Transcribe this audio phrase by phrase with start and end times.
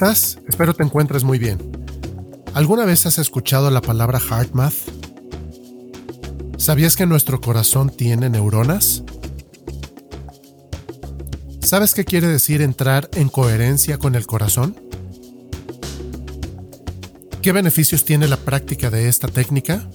[0.00, 0.38] Hola, ¿cómo estás?
[0.48, 1.58] Espero te encuentres muy bien.
[2.54, 4.74] ¿Alguna vez has escuchado la palabra heart math?
[6.56, 9.02] ¿Sabías que nuestro corazón tiene neuronas?
[11.60, 14.74] ¿Sabes qué quiere decir entrar en coherencia con el corazón?
[17.42, 19.86] ¿Qué beneficios tiene la práctica de esta técnica?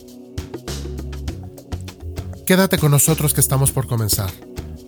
[2.45, 4.30] Quédate con nosotros que estamos por comenzar.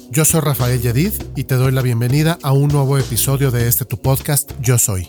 [0.09, 3.83] Yo soy Rafael Yedid y te doy la bienvenida a un nuevo episodio de este
[3.83, 5.05] tu podcast Yo Soy.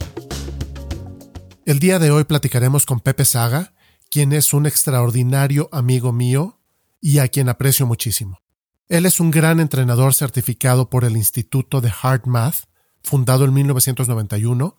[1.64, 3.72] El día de hoy platicaremos con Pepe Saga,
[4.10, 6.58] quien es un extraordinario amigo mío
[7.00, 8.40] y a quien aprecio muchísimo.
[8.88, 12.64] Él es un gran entrenador certificado por el Instituto de Hard Math,
[13.02, 14.76] fundado en 1991,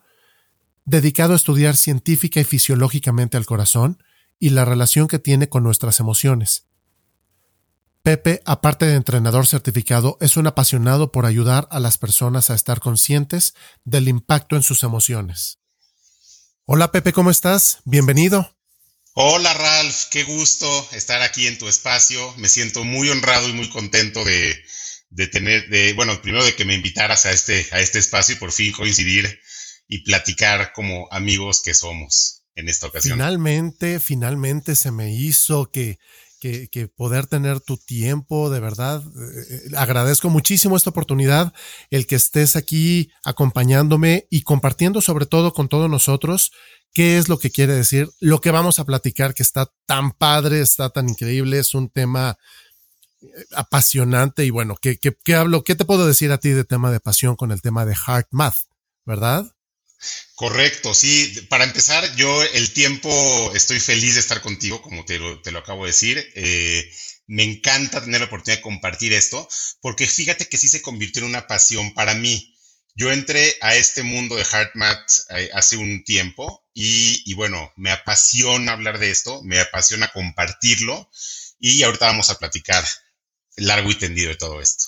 [0.84, 4.04] dedicado a estudiar científica y fisiológicamente al corazón
[4.38, 6.69] y la relación que tiene con nuestras emociones
[8.04, 12.80] Pepe, aparte de entrenador certificado, es un apasionado por ayudar a las personas a estar
[12.80, 15.60] conscientes del impacto en sus emociones.
[16.66, 17.80] Hola Pepe, ¿cómo estás?
[17.84, 18.56] Bienvenido.
[19.14, 22.34] Hola Ralph, qué gusto estar aquí en tu espacio.
[22.38, 24.64] Me siento muy honrado y muy contento de,
[25.28, 28.54] tener, de, bueno, primero de que me invitaras a este, a este espacio y por
[28.54, 29.40] fin coincidir
[29.90, 33.18] y platicar como amigos que somos en esta ocasión.
[33.18, 36.00] Finalmente, finalmente se me hizo que,
[36.40, 39.04] que, poder tener tu tiempo, de verdad.
[39.04, 41.54] Eh, eh, agradezco muchísimo esta oportunidad,
[41.90, 46.52] el que estés aquí acompañándome y compartiendo sobre todo con todos nosotros
[46.94, 50.62] qué es lo que quiere decir, lo que vamos a platicar, que está tan padre,
[50.62, 52.38] está tan increíble, es un tema
[53.22, 55.00] eh, apasionante y bueno, ¿qué,
[55.36, 55.64] hablo?
[55.64, 58.28] ¿Qué te puedo decir a ti de tema de pasión con el tema de Heart
[58.32, 58.68] Math?
[59.06, 59.52] ¿Verdad?
[60.36, 61.48] Correcto, sí.
[61.50, 65.60] Para empezar, yo el tiempo estoy feliz de estar contigo, como te lo, te lo
[65.60, 66.32] acabo de decir.
[66.36, 66.90] Eh,
[67.28, 69.48] me encanta tener la oportunidad de compartir esto,
[69.82, 72.56] porque fíjate que sí se convirtió en una pasión para mí.
[72.96, 77.92] Yo entré a este mundo de HeartMath eh, hace un tiempo y, y, bueno, me
[77.92, 81.10] apasiona hablar de esto, me apasiona compartirlo
[81.60, 82.84] y ahorita vamos a platicar
[83.58, 84.86] largo y tendido de todo esto.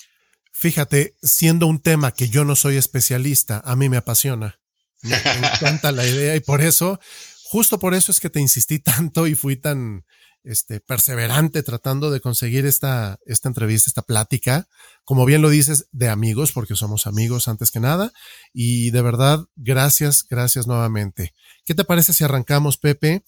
[0.52, 4.61] Fíjate, siendo un tema que yo no soy especialista, a mí me apasiona.
[5.02, 7.00] Me, encanta la idea y por eso,
[7.44, 10.04] justo por eso es que te insistí tanto y fui tan
[10.44, 14.68] este, perseverante tratando de conseguir esta, esta entrevista, esta plática.
[15.04, 18.12] Como bien lo dices, de amigos, porque somos amigos antes que nada.
[18.52, 21.34] Y de verdad, gracias, gracias nuevamente.
[21.64, 23.24] ¿Qué te parece si arrancamos, Pepe?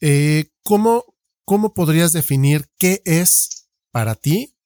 [0.00, 1.04] Eh, ¿cómo,
[1.44, 4.56] ¿Cómo podrías definir qué es para ti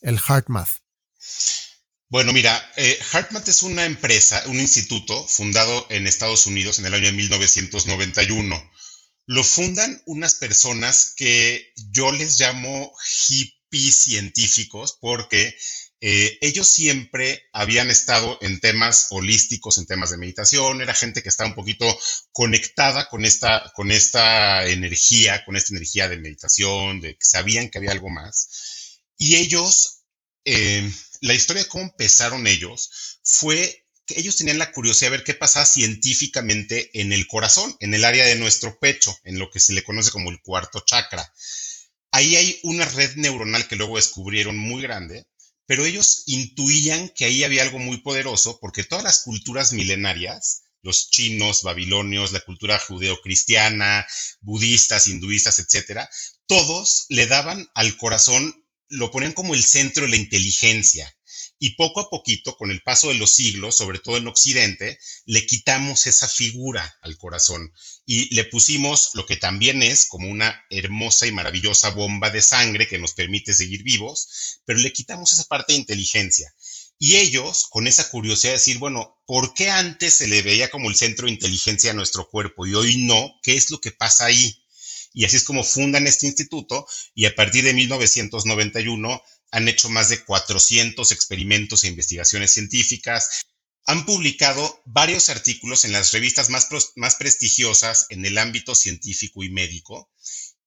[0.00, 0.80] el Heart Math?
[2.10, 6.94] Bueno, mira, eh, HeartMath es una empresa, un instituto fundado en Estados Unidos en el
[6.94, 8.70] año 1991.
[9.26, 12.90] Lo fundan unas personas que yo les llamo
[13.26, 15.54] hippies científicos porque
[16.00, 21.28] eh, ellos siempre habían estado en temas holísticos, en temas de meditación, era gente que
[21.28, 21.84] estaba un poquito
[22.32, 27.76] conectada con esta, con esta energía, con esta energía de meditación, de que sabían que
[27.76, 29.02] había algo más.
[29.18, 29.97] Y ellos
[30.50, 35.24] eh, la historia de cómo empezaron ellos fue que ellos tenían la curiosidad de ver
[35.24, 39.60] qué pasaba científicamente en el corazón, en el área de nuestro pecho, en lo que
[39.60, 41.30] se le conoce como el cuarto chakra.
[42.10, 45.26] Ahí hay una red neuronal que luego descubrieron muy grande,
[45.66, 51.10] pero ellos intuían que ahí había algo muy poderoso porque todas las culturas milenarias, los
[51.10, 54.06] chinos, babilonios, la cultura judeocristiana,
[54.40, 56.08] budistas, hinduistas, etcétera,
[56.46, 61.14] todos le daban al corazón lo ponían como el centro de la inteligencia.
[61.60, 65.44] Y poco a poquito, con el paso de los siglos, sobre todo en Occidente, le
[65.44, 67.72] quitamos esa figura al corazón
[68.06, 72.86] y le pusimos lo que también es como una hermosa y maravillosa bomba de sangre
[72.86, 76.54] que nos permite seguir vivos, pero le quitamos esa parte de inteligencia.
[76.98, 80.88] Y ellos, con esa curiosidad de decir, bueno, ¿por qué antes se le veía como
[80.88, 83.34] el centro de inteligencia a nuestro cuerpo y hoy no?
[83.42, 84.62] ¿Qué es lo que pasa ahí?
[85.18, 89.20] Y así es como fundan este instituto y a partir de 1991
[89.50, 93.42] han hecho más de 400 experimentos e investigaciones científicas.
[93.86, 99.50] Han publicado varios artículos en las revistas más, más prestigiosas en el ámbito científico y
[99.50, 100.08] médico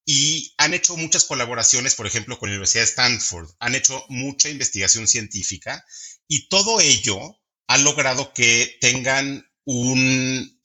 [0.05, 3.49] y han hecho muchas colaboraciones, por ejemplo, con la Universidad de Stanford.
[3.59, 5.85] Han hecho mucha investigación científica
[6.27, 10.60] y todo ello ha logrado que tengan un,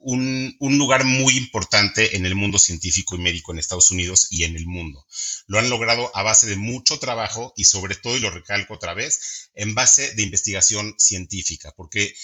[0.00, 4.56] un, lugar muy importante en el mundo científico y médico en Estados Unidos y en
[4.56, 5.06] el mundo.
[5.46, 8.94] Lo han logrado a base de mucho trabajo y sobre todo, y lo recalco otra
[8.94, 12.14] vez, en base de investigación científica, porque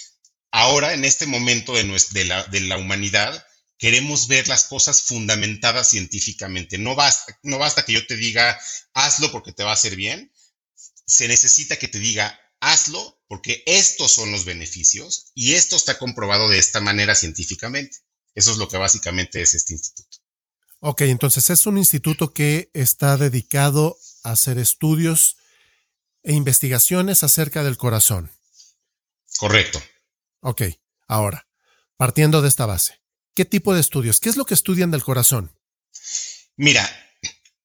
[0.50, 3.46] ahora, en este momento de, de, la, de la humanidad,
[3.78, 6.78] queremos ver las cosas fundamentadas científicamente.
[6.78, 8.58] No basta, no basta que yo te diga,
[8.94, 10.32] hazlo porque te va a hacer bien.
[11.06, 16.49] Se necesita que te diga, hazlo porque estos son los beneficios y esto está comprobado
[16.49, 17.99] de esta manera científicamente.
[18.35, 20.19] Eso es lo que básicamente es este instituto.
[20.81, 25.37] Ok, entonces es un instituto que está dedicado a hacer estudios
[26.23, 28.31] e investigaciones acerca del corazón.
[29.38, 29.82] Correcto.
[30.41, 30.62] Ok,
[31.09, 31.49] ahora,
[31.97, 33.00] partiendo de esta base,
[33.35, 34.20] ¿qué tipo de estudios?
[34.20, 35.59] ¿Qué es lo que estudian del corazón?
[36.56, 37.06] Mira,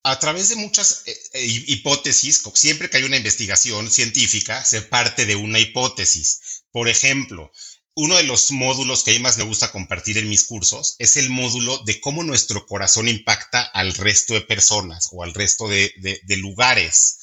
[0.04, 5.26] a través de muchas eh, eh, hipótesis, siempre que hay una investigación científica, se parte
[5.26, 6.64] de una hipótesis.
[6.72, 7.52] Por ejemplo,
[7.94, 11.16] uno de los módulos que a mí más me gusta compartir en mis cursos es
[11.16, 15.92] el módulo de cómo nuestro corazón impacta al resto de personas o al resto de,
[16.00, 17.18] de lugares.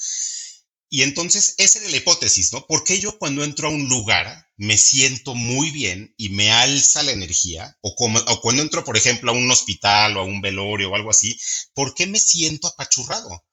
[0.90, 2.66] Y entonces, esa es la hipótesis, ¿no?
[2.66, 7.04] ¿Por qué yo cuando entro a un lugar me siento muy bien y me alza
[7.04, 7.78] la energía?
[7.82, 11.12] O, como, cuando entro, por ejemplo, a un hospital o a un velorio o algo
[11.12, 11.40] así,
[11.76, 13.46] ¿por qué me siento apachurrado?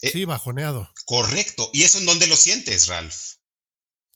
[0.00, 0.90] Eh, sí, bajoneado.
[1.04, 1.68] Correcto.
[1.74, 3.34] ¿Y eso en dónde lo sientes, Ralph?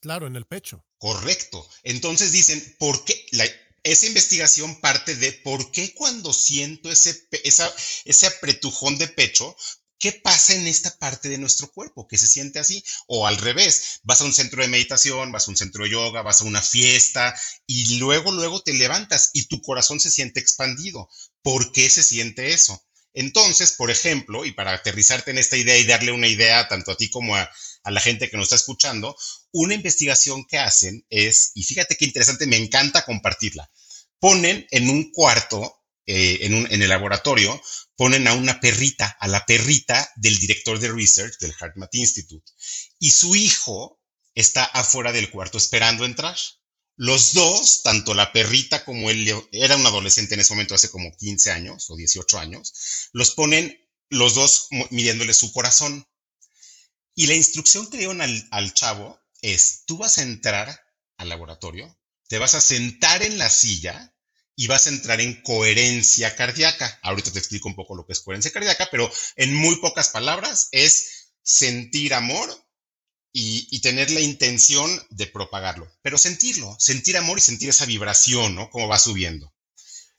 [0.01, 0.83] Claro, en el pecho.
[0.97, 1.67] Correcto.
[1.83, 3.25] Entonces dicen, ¿por qué?
[3.83, 7.73] esa investigación parte de por qué cuando siento ese, esa,
[8.05, 9.55] ese apretujón de pecho,
[9.99, 12.83] ¿Qué pasa en esta parte de nuestro cuerpo que se siente así?
[13.07, 16.21] O al revés, vas a un centro de meditación, vas a un centro de yoga,
[16.21, 17.33] vas a una fiesta
[17.65, 21.09] y luego, luego te levantas y tu corazón se siente expandido.
[21.41, 22.83] ¿Por qué se siente eso?
[23.13, 26.97] Entonces, por ejemplo, y para aterrizarte en esta idea y darle una idea tanto a
[26.97, 27.49] ti como a,
[27.85, 29.15] la gente que nos está escuchando,
[29.51, 33.69] una investigación que hacen es, y fíjate qué interesante, me encanta compartirla,
[34.19, 37.61] ponen en un cuarto, eh, en, el laboratorio,
[37.95, 42.51] ponen a una perrita, a la perrita del director de research del HeartMath Institute.
[42.99, 44.01] Y su hijo
[44.35, 46.37] está afuera del cuarto esperando entrar.
[46.95, 51.15] Los dos, tanto la perrita como él, era un adolescente en ese momento, hace como
[51.15, 52.73] 15 años o 18 años,
[53.13, 53.79] los ponen
[54.09, 56.05] los dos midiéndole su corazón.
[57.15, 60.81] Y la instrucción que dieron al, al chavo es, tú vas a entrar
[61.17, 61.97] al laboratorio,
[62.27, 64.12] te vas a sentar en la silla
[64.55, 66.99] y vas a entrar en coherencia cardíaca.
[67.01, 70.69] Ahorita te explico un poco lo que es coherencia cardíaca, pero en muy pocas palabras
[70.71, 72.49] es sentir amor
[73.35, 78.69] y, tener la intención de propagarlo, pero sentirlo, sentir amor y sentir esa vibración, ¿no?
[78.69, 79.51] Como va subiendo.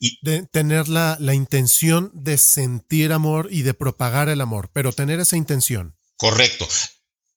[0.01, 4.93] Y de tener la, la intención de sentir amor y de propagar el amor, pero
[4.93, 5.97] tener esa intención.
[6.17, 6.69] Correcto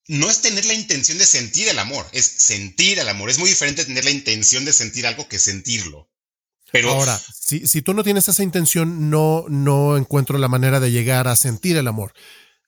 [0.07, 3.29] no es tener la intención de sentir el amor, es sentir el amor.
[3.29, 6.09] Es muy diferente tener la intención de sentir algo que sentirlo.
[6.85, 11.27] Ahora, si, si tú no tienes esa intención, no, no encuentro la manera de llegar
[11.27, 12.13] a sentir el amor.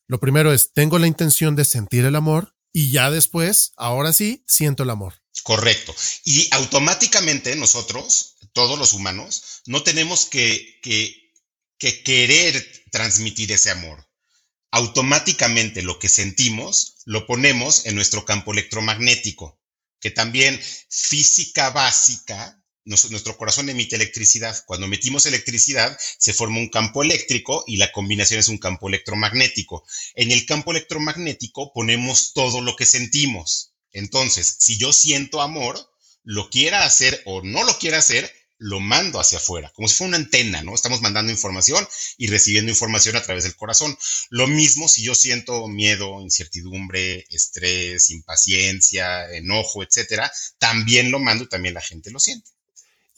[0.07, 4.43] Lo primero es, tengo la intención de sentir el amor y ya después, ahora sí,
[4.47, 5.21] siento el amor.
[5.43, 5.95] Correcto.
[6.23, 11.33] Y automáticamente nosotros, todos los humanos, no tenemos que, que,
[11.77, 14.07] que querer transmitir ese amor.
[14.71, 19.59] Automáticamente lo que sentimos lo ponemos en nuestro campo electromagnético,
[19.99, 20.59] que también
[20.89, 22.58] física básica
[22.89, 24.57] nuestro corazón emite electricidad.
[24.65, 29.85] Cuando emitimos electricidad, se forma un campo eléctrico y la combinación es un campo electromagnético.
[30.15, 33.73] En el campo electromagnético ponemos todo lo que sentimos.
[33.91, 35.79] Entonces, si yo siento amor,
[36.23, 40.09] lo quiera hacer o no lo quiera hacer, lo mando hacia afuera, como si fuera
[40.09, 40.75] una antena, ¿no?
[40.75, 43.97] Estamos mandando información y recibiendo información a través del corazón.
[44.29, 51.49] Lo mismo si yo siento miedo, incertidumbre, estrés, impaciencia, enojo, etcétera, también lo mando y
[51.49, 52.51] también la gente lo siente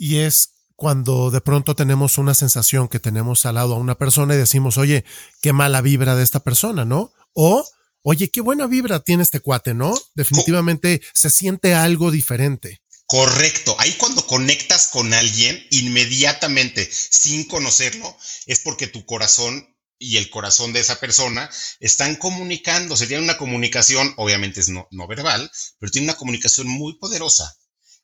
[0.02, 4.34] y es cuando de pronto tenemos una sensación que tenemos al lado a una persona
[4.34, 5.06] y decimos, oye,
[5.44, 7.14] qué mala vibra de esta persona, ¿no?
[7.34, 7.64] O,
[8.02, 9.94] oye, qué buena vibra tiene este cuate, ¿no?
[10.16, 12.82] Definitivamente se siente algo diferente.
[13.06, 13.76] Correcto.
[13.78, 18.18] Ahí cuando conectas con alguien, inmediatamente, sin conocerlo,
[18.48, 21.48] es porque tu corazón y el corazón de esa persona
[21.80, 22.98] están comunicando.
[22.98, 27.56] Se tiene una comunicación, obviamente es no, no verbal, pero tiene una comunicación muy poderosa.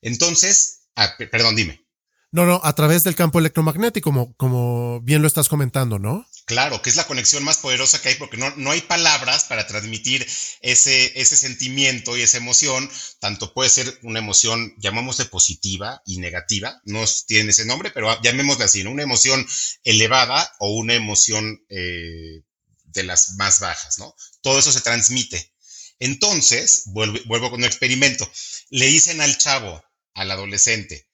[0.02, 1.87] Entonces, ah, perdón, dime.
[2.32, 6.28] No, no, a través del campo electromagnético, como, como bien lo estás comentando, ¿no?
[6.46, 9.68] Claro, que es la conexión más poderosa que hay porque no, no hay palabras para
[9.68, 10.26] transmitir
[10.62, 12.90] ese, ese sentimiento y esa emoción.
[13.20, 18.66] Tanto puede ser una emoción, llamámosle positiva y negativa, no tiene ese nombre, pero llamémosle
[18.66, 18.92] así, ¿no?
[18.92, 19.46] Una emoción
[19.84, 22.44] elevada o una emoción eh,
[22.86, 24.16] de las más bajas, ¿no?
[24.42, 25.54] Todo eso se transmite.
[26.00, 28.30] Entonces, vuelvo, vuelvo con un experimento.
[28.70, 31.07] Le dicen al chavo, al adolescente,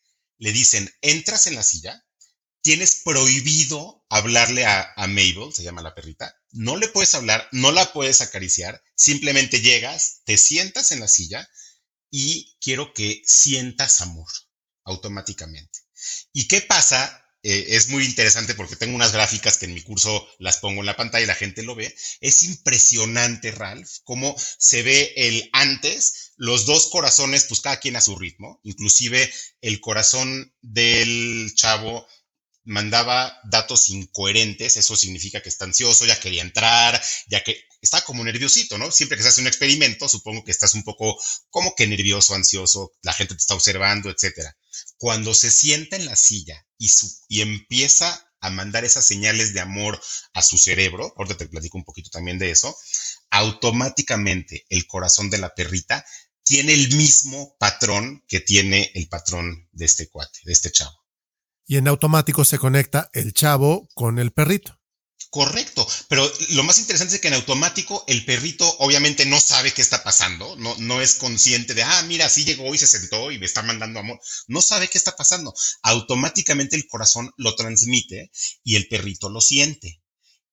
[0.44, 2.06] le dicen, entras en la silla,
[2.62, 7.94] tienes prohibido hablarle a, Mabel, se llama la perrita, no le puedes hablar, no la
[7.94, 11.50] puedes acariciar, simplemente llegas, te sientas en la silla
[12.12, 14.28] y quiero que sientas amor
[14.84, 15.80] automáticamente.
[16.34, 20.26] ¿Y qué pasa eh, es muy interesante porque tengo unas gráficas que en mi curso
[20.40, 21.94] las pongo en la pantalla y la gente lo ve.
[22.22, 28.02] Es impresionante, Ralph, cómo se ve el antes, los dos corazones, pues cada quien a
[28.02, 29.32] su ritmo, inclusive
[29.62, 32.08] el corazón del chavo
[32.66, 38.24] mandaba datos incoherentes, eso significa que está ansioso, ya quería entrar, ya que está como
[38.24, 38.92] nerviosito, ¿no?
[38.92, 41.18] Siempre que se hace un experimento, supongo que estás un poco
[41.50, 44.56] como que nervioso, ansioso, la gente te está observando, etcétera.
[44.98, 46.90] Cuando se sienta en la silla y,
[47.28, 50.02] y empieza a mandar esas señales de amor
[50.34, 52.76] a su cerebro, ahorita te platico un poquito también de eso,
[53.30, 56.06] automáticamente el corazón de la perrita
[56.44, 61.03] tiene el mismo patrón que tiene el patrón de este cuate, de este chavo
[61.66, 64.80] y en automático se conecta el chavo con el perrito.
[65.34, 69.82] Correcto, pero lo más interesante es que en automático el perrito obviamente no sabe qué
[69.82, 73.40] está pasando, no, no es consciente de, ah, mira, sí llegó y se sentó y
[73.40, 75.52] me está mandando amor, no sabe qué está pasando.
[75.82, 78.30] Automáticamente el corazón lo transmite
[78.64, 80.03] y el perrito lo siente.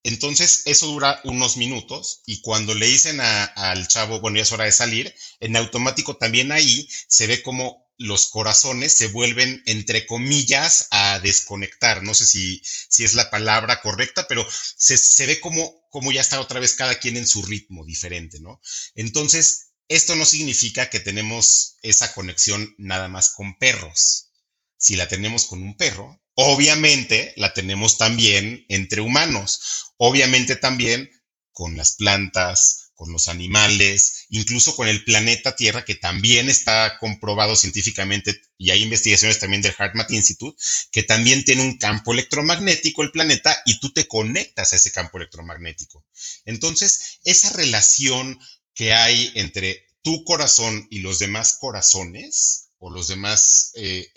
[0.03, 4.65] Entonces, eso dura unos minutos y cuando le dicen al chavo, bueno, ya es hora
[4.65, 10.89] de salir, en automático también ahí se ve como los corazones se vuelven, entre comillas,
[10.91, 12.03] a desconectar.
[12.03, 16.23] No sé si, si es la palabra correcta, pero se, se ve como, como ya
[16.23, 18.59] está otra vez cada quien en su ritmo diferente, ¿no?
[18.95, 24.31] Entonces, esto no significa que tenemos esa conexión nada más con perros.
[24.79, 29.93] Si la tenemos con un perro, obviamente la tenemos también entre humanos.
[29.97, 31.11] Obviamente también
[31.53, 37.57] con las plantas, con los animales, incluso con el planeta Tierra, que también está comprobado
[37.57, 43.11] científicamente, y hay investigaciones también del HeartMath Institute, que también tiene un campo electromagnético el
[43.11, 46.05] planeta y tú te conectas a ese campo electromagnético.
[46.45, 48.39] Entonces, esa relación
[48.75, 54.13] que hay entre tu corazón y los demás corazones, o los demás eh,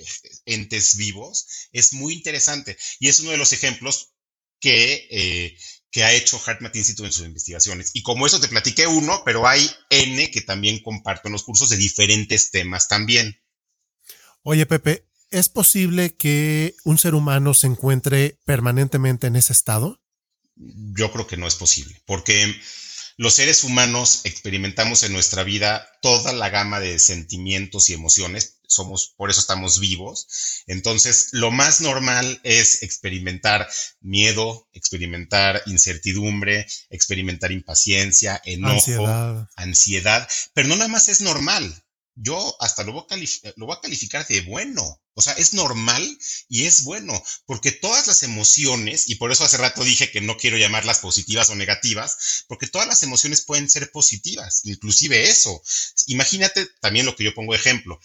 [0.45, 2.75] entes vivos, es muy interesante.
[2.99, 4.15] Y es uno de los ejemplos
[4.59, 5.57] que eh,
[5.93, 7.91] que ha hecho HeartMath Institute en sus investigaciones.
[7.93, 11.69] Y como eso te platiqué uno, pero hay N que también comparto en los cursos
[11.69, 13.39] de diferentes temas también.
[14.41, 20.01] Oye, Pepe, ¿es posible que un ser humano se encuentre permanentemente en ese estado?
[20.55, 22.59] Yo creo que no es posible, porque
[23.17, 29.13] los seres humanos experimentamos en nuestra vida toda la gama de sentimientos y emociones, somos,
[29.15, 30.27] por eso estamos vivos.
[30.67, 33.67] Entonces, lo más normal es experimentar
[34.01, 41.82] miedo, experimentar incertidumbre, experimentar impaciencia, enojo, ansiedad, pero no nada más es normal.
[42.15, 45.01] Yo hasta lo voy, a voy a calificar de bueno.
[45.15, 46.17] O sea, es normal
[46.49, 50.37] y es bueno, porque todas las emociones, y por eso hace rato dije que no
[50.37, 55.61] quiero llamarlas positivas o negativas, porque todas las emociones pueden ser positivas, inclusive eso.
[56.07, 57.99] Imagínate también lo que yo pongo ejemplo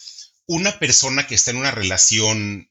[0.48, 2.70] una persona que está en una relación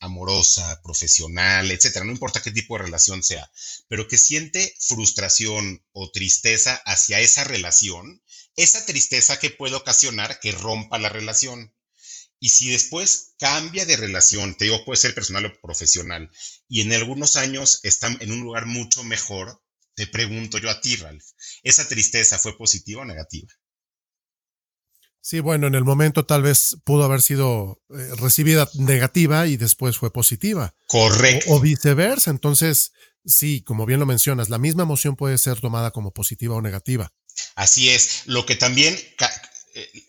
[0.00, 3.50] amorosa, profesional, etcétera, no importa qué tipo de relación sea,
[3.88, 8.22] pero que siente frustración o tristeza hacia esa relación,
[8.56, 11.74] esa tristeza que puede ocasionar que rompa la relación.
[12.38, 16.30] Y si después cambia de relación, te digo, puede ser personal o profesional,
[16.68, 19.62] y en algunos años están en un lugar mucho mejor,
[19.94, 21.24] te pregunto yo a ti, Ralph,
[21.62, 23.48] ¿esa tristeza fue positiva o negativa?
[25.26, 29.98] Sí, bueno, en el momento tal vez pudo haber sido eh, recibida negativa y después
[29.98, 30.76] fue positiva.
[30.86, 31.50] Correcto.
[31.50, 32.30] O, viceversa.
[32.30, 32.92] Entonces,
[33.24, 37.12] sí, como bien lo mencionas, la misma emoción puede ser tomada como positiva o negativa.
[37.54, 38.22] Así es.
[38.26, 38.98] Lo que también
[39.74, 40.06] eh,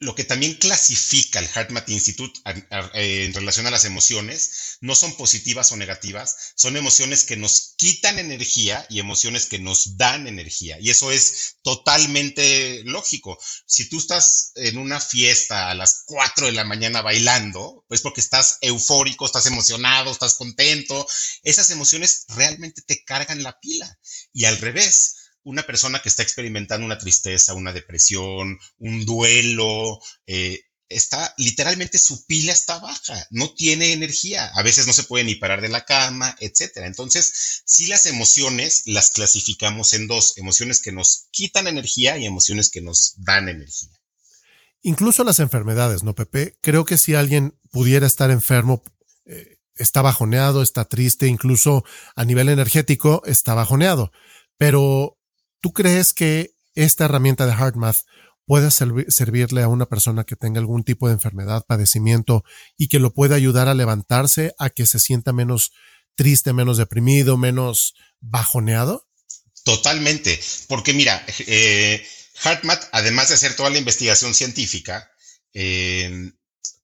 [0.00, 5.14] lo que también clasifica el HeartMath Institute eh, en relación a las emociones no son
[5.14, 10.78] positivas o negativas, son emociones que nos quitan energía y emociones que nos dan energía.
[10.80, 13.38] Y eso es totalmente lógico.
[13.66, 18.22] Si tú estás en una fiesta a las 4 de la mañana bailando, pues porque
[18.22, 21.06] estás eufórico, estás emocionado, estás contento,
[21.42, 23.98] esas emociones realmente te cargan la pila.
[24.32, 30.60] Y al revés, una persona que está experimentando una tristeza, una depresión, un duelo, eh,
[30.90, 35.36] está literalmente su pila está baja, no tiene energía, a veces no se puede ni
[35.36, 36.86] parar de la cama, etcétera.
[36.86, 42.70] Entonces, si las emociones las clasificamos en dos, emociones que nos quitan energía y emociones
[42.70, 43.90] que nos dan energía.
[44.82, 46.56] Incluso las enfermedades, ¿no, Pepe?
[46.60, 48.82] Creo que si alguien pudiera estar enfermo,
[49.26, 51.84] eh, está bajoneado, está triste, incluso
[52.16, 54.10] a nivel energético está bajoneado.
[54.56, 55.19] Pero
[55.60, 58.04] ¿Tú crees que esta herramienta de HeartMath
[58.46, 62.42] pueda servirle a una persona que tenga algún tipo de enfermedad, padecimiento
[62.76, 65.70] y que lo pueda ayudar a levantarse, a que se sienta menos
[66.16, 69.06] triste, menos deprimido, menos bajoneado?
[69.62, 72.04] Totalmente, porque mira, eh,
[72.42, 75.10] HeartMath, además de hacer toda la investigación científica,
[75.52, 76.32] eh,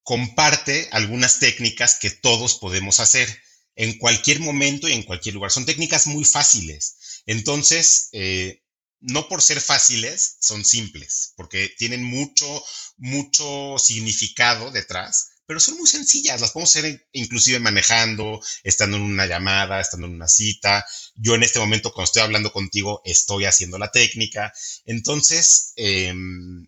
[0.02, 3.42] comparte algunas técnicas que todos podemos hacer
[3.74, 5.50] en cualquier momento y en cualquier lugar.
[5.50, 7.22] Son técnicas muy fáciles.
[7.26, 8.62] Entonces, eh,
[9.00, 12.64] no por ser fáciles, son simples, porque tienen mucho,
[12.96, 19.26] mucho significado detrás, pero son muy sencillas, las podemos hacer inclusive manejando, estando en una
[19.26, 20.84] llamada, estando en una cita.
[21.14, 24.52] Yo en este momento, cuando estoy hablando contigo, estoy haciendo la técnica.
[24.86, 26.66] Entonces, em,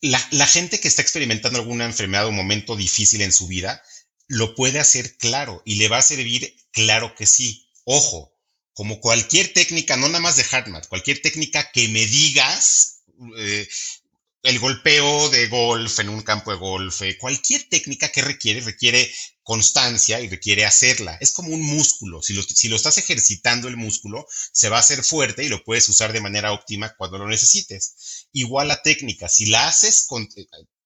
[0.00, 3.82] la, la, gente que está experimentando alguna enfermedad o un momento difícil en su vida,
[4.28, 7.68] lo puede hacer claro y le va a servir claro que sí.
[7.84, 8.31] Ojo,
[8.74, 13.02] como cualquier técnica, no nada más de HeartMath, cualquier técnica que me digas,
[13.36, 13.68] eh,
[14.42, 19.12] el golpeo de golf en un campo de golf, eh, cualquier técnica que requiere, requiere
[19.42, 21.16] constancia y requiere hacerla.
[21.20, 22.22] Es como un músculo.
[22.22, 25.62] Si lo, si lo estás ejercitando el músculo, se va a hacer fuerte y lo
[25.62, 28.26] puedes usar de manera óptima cuando lo necesites.
[28.32, 30.28] Igual la técnica, si la haces con,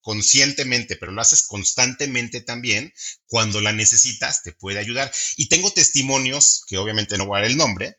[0.06, 2.94] conscientemente, pero lo haces constantemente también,
[3.26, 5.12] cuando la necesitas, te puede ayudar.
[5.36, 7.96] Y tengo testimonios, que obviamente no voy a dar el nombre,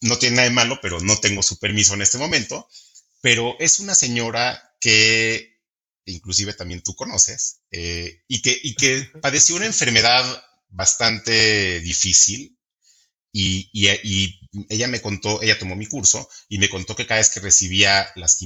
[0.00, 2.66] no tiene nada de malo, pero no tengo su permiso en este momento,
[3.20, 5.60] pero es una señora que
[6.06, 10.24] inclusive también tú conoces, eh, y, que, y que padeció una enfermedad
[10.70, 12.55] bastante difícil,
[13.38, 14.40] y,
[14.70, 18.10] ella me contó, ella tomó mi curso y me contó que cada vez que recibía
[18.16, 18.38] las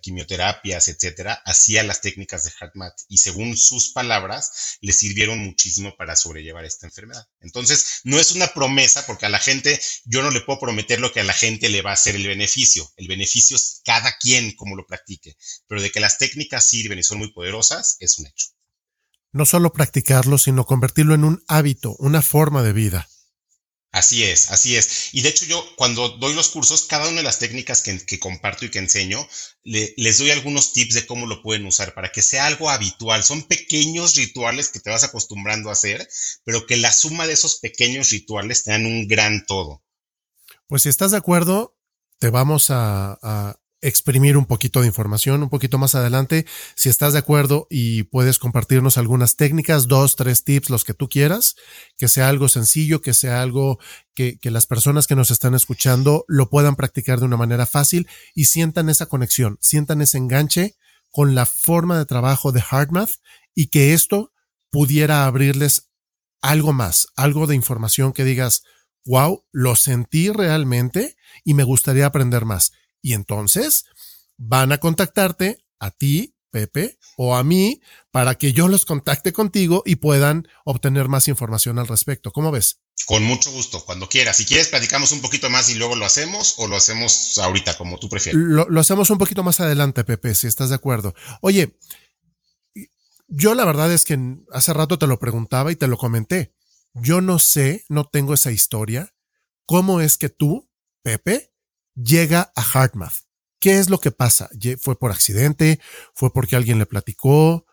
[0.00, 6.14] quimioterapias, etcétera, hacía las técnicas de HeartMath y según sus palabras le sirvieron muchísimo para
[6.14, 7.26] sobrellevar esta enfermedad.
[7.40, 11.12] Entonces, no es una promesa porque a la gente, yo no le puedo prometer lo
[11.12, 12.88] que a la gente le va a hacer el beneficio.
[12.96, 15.36] El beneficio es cada quien como lo practique,
[15.66, 18.46] pero de que las técnicas sirven y son muy poderosas, es un hecho.
[19.32, 23.08] No solo practicarlo, sino convertirlo en un hábito, una forma de vida.
[23.96, 25.14] Así es, así es.
[25.14, 28.66] Y de hecho yo cuando doy los cursos, cada una de las técnicas que, comparto
[28.66, 29.26] y que enseño,
[29.64, 33.24] les doy algunos tips de cómo lo pueden usar para que sea algo habitual.
[33.24, 36.06] Son pequeños rituales que te vas acostumbrando a hacer,
[36.44, 39.82] pero que la suma de esos pequeños rituales te dan un gran todo.
[40.66, 41.78] Pues si estás de acuerdo,
[42.18, 46.44] te vamos a, exprimir un poquito de información un poquito más adelante.
[46.74, 51.08] Si estás de acuerdo y puedes compartirnos algunas técnicas, dos, tres tips, los que tú
[51.08, 51.54] quieras,
[51.96, 53.78] que sea algo sencillo, que sea algo
[54.14, 58.08] que, que las personas que nos están escuchando lo puedan practicar de una manera fácil
[58.34, 60.76] y sientan esa conexión, sientan ese enganche
[61.10, 63.12] con la forma de trabajo de HeartMath
[63.54, 64.32] y que esto
[64.70, 65.90] pudiera abrirles
[66.42, 68.62] algo más, algo de información que digas,
[69.04, 72.72] wow, lo sentí realmente y me gustaría aprender más.
[73.02, 73.84] Y entonces
[74.36, 77.80] van a contactarte a ti, Pepe, o a mí
[78.10, 82.32] para que yo los contacte contigo y puedan obtener más información al respecto.
[82.32, 82.80] ¿Cómo ves?
[83.06, 84.38] Con mucho gusto, cuando quieras.
[84.38, 87.98] Si quieres, platicamos un poquito más y luego lo hacemos o lo hacemos ahorita, como
[87.98, 88.40] tú prefieras.
[88.40, 91.14] Lo, lo hacemos un poquito más adelante, Pepe, si estás de acuerdo.
[91.42, 91.76] Oye,
[93.28, 94.18] yo la verdad es que
[94.52, 96.54] hace rato te lo preguntaba y te lo comenté.
[96.94, 99.14] Yo no sé, no tengo esa historia.
[99.66, 100.70] ¿Cómo es que tú,
[101.02, 101.52] Pepe,
[101.96, 103.26] llega a HeartMath.
[103.58, 104.48] ¿Qué es lo que pasa?
[104.80, 105.80] ¿Fue por accidente?
[106.14, 107.66] ¿Fue porque alguien le platicó?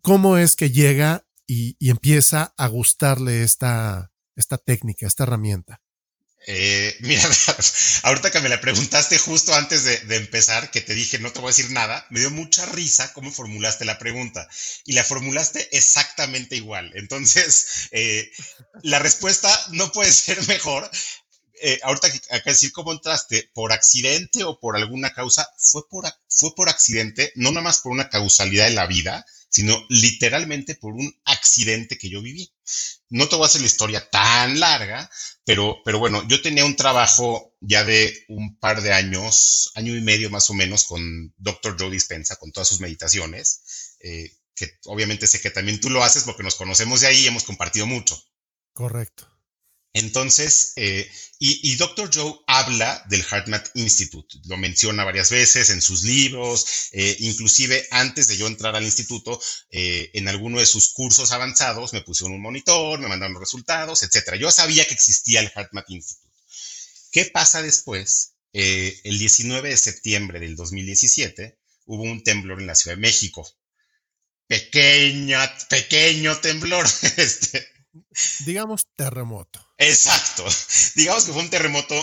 [0.00, 5.82] ¿Cómo es que llega y, empieza a gustarle esta, esta técnica, esta herramienta?
[6.46, 7.22] Eh, mira,
[8.02, 11.48] ahorita que me la preguntaste justo antes de, empezar, que te dije no te voy
[11.48, 14.48] a decir nada, me dio mucha risa cómo formulaste la pregunta
[14.84, 16.90] y la formulaste exactamente igual.
[16.94, 18.30] Entonces, eh,
[18.82, 20.90] la respuesta no puede ser mejor
[21.62, 26.54] eh, ahorita acá decir cómo entraste, por accidente o por alguna causa, fue por, fue
[26.56, 31.14] por accidente, no nada más por una causalidad en la vida, sino literalmente por un
[31.24, 32.52] accidente que yo viví.
[33.10, 35.10] No te voy a hacer la historia tan larga,
[35.44, 40.00] pero, pero bueno, yo tenía un trabajo ya de un par de años, año y
[40.00, 41.76] medio más o menos, con Dr.
[41.78, 46.24] Joe Dispensa, con todas sus meditaciones, eh, que obviamente sé que también tú lo haces
[46.24, 48.20] porque nos conocemos de ahí y hemos compartido mucho.
[48.72, 49.31] Correcto.
[49.94, 52.08] Entonces, eh, y, Dr.
[52.12, 58.28] Joe habla del HeartMath Institute, lo menciona varias veces en sus libros, eh, inclusive antes
[58.28, 62.42] de yo entrar al instituto, eh, en alguno de sus cursos avanzados me pusieron un
[62.42, 64.36] monitor, me mandaron los resultados, etc.
[64.38, 66.30] Yo sabía que existía el HeartMath Institute.
[67.10, 68.30] ¿Qué pasa después?
[68.54, 73.48] el 19 de septiembre del 2017 hubo un temblor en la Ciudad de México.
[74.46, 76.86] Pequeña, pequeño temblor.
[77.16, 77.66] este,
[78.44, 79.66] Digamos terremoto.
[79.78, 80.44] Exacto.
[80.94, 81.94] Digamos que fue un terremoto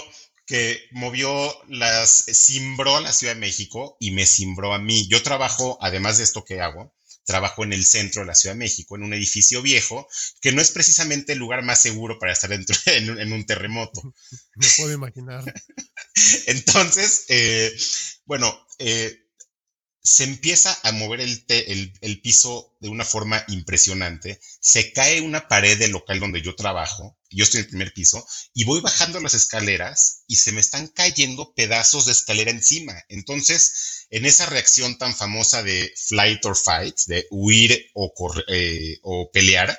[0.46, 5.08] que movió las, cimbró a la Ciudad de México y me cimbró a mí.
[5.08, 8.60] Yo trabajo, además de esto que hago, trabajo en el centro de la Ciudad de
[8.60, 10.08] México, en un edificio viejo,
[10.42, 14.02] que no es precisamente el lugar más seguro para estar dentro en, un terremoto.
[14.56, 15.44] Me puedo imaginar.
[16.48, 17.72] Entonces, eh,
[18.26, 19.29] bueno, eh,
[20.02, 25.78] se empieza a mover el, el, piso de una forma impresionante, se cae una pared
[25.78, 29.34] del local donde yo trabajo, yo estoy en el primer piso, y voy bajando las
[29.34, 32.94] escaleras y se me están cayendo pedazos de escalera encima.
[33.10, 38.14] Entonces, en esa reacción tan famosa de flight or fight, de huir o,
[38.48, 39.78] eh, o pelear,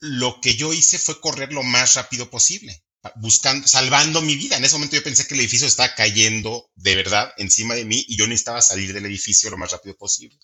[0.00, 2.84] lo que yo hice fue correr lo más rápido posible
[3.16, 4.56] buscando, salvando mi vida.
[4.56, 8.04] En ese momento yo pensé que el edificio estaba cayendo de verdad encima de mí
[8.08, 10.38] y yo necesitaba salir del edificio lo más rápido posible.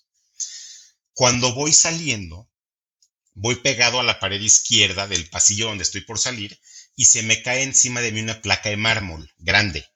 [1.12, 2.50] Cuando voy saliendo,
[3.34, 6.58] voy pegado a la pared izquierda del pasillo donde estoy por salir
[6.96, 9.86] y se me cae encima de mí una placa de mármol grande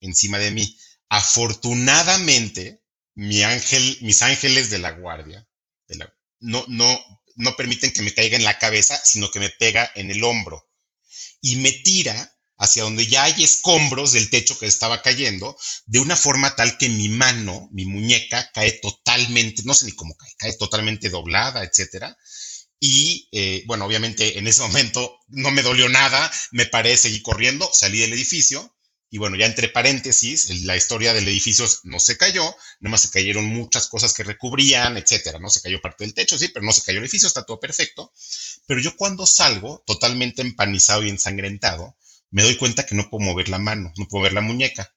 [0.00, 0.78] encima de mí.
[1.08, 2.82] Afortunadamente,
[3.14, 5.46] mi ángel, mis ángeles de la guardia
[6.40, 7.00] no, no,
[7.36, 10.67] no permiten que me caiga en la cabeza, sino que me pega en el hombro
[11.40, 16.16] y me tira hacia donde ya hay escombros del techo que estaba cayendo, de una
[16.16, 20.52] forma tal que mi mano, mi muñeca, cae totalmente, no sé ni cómo cae, cae
[20.54, 22.16] totalmente doblada, etcétera.
[22.80, 27.68] Y eh, bueno, obviamente en ese momento no me dolió nada, me paré, seguí corriendo,
[27.72, 28.74] salí del edificio
[29.10, 32.42] y bueno, ya entre paréntesis, la historia del edificio no se cayó,
[32.80, 35.48] nada más se cayeron muchas cosas que recubrían, etcétera, ¿no?
[35.48, 38.12] Se cayó parte del techo, sí, pero no se cayó el edificio, está todo perfecto.
[38.66, 41.96] Pero yo cuando salgo, totalmente empanizado y ensangrentado,
[42.30, 44.94] me doy cuenta que no puedo mover la mano, no puedo mover la muñeca.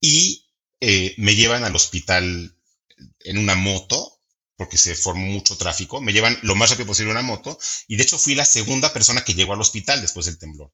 [0.00, 0.46] Y
[0.80, 2.56] eh, me llevan al hospital
[3.20, 4.20] en una moto,
[4.56, 7.96] porque se formó mucho tráfico, me llevan lo más rápido posible en una moto, y
[7.96, 10.72] de hecho fui la segunda persona que llegó al hospital después del temblor.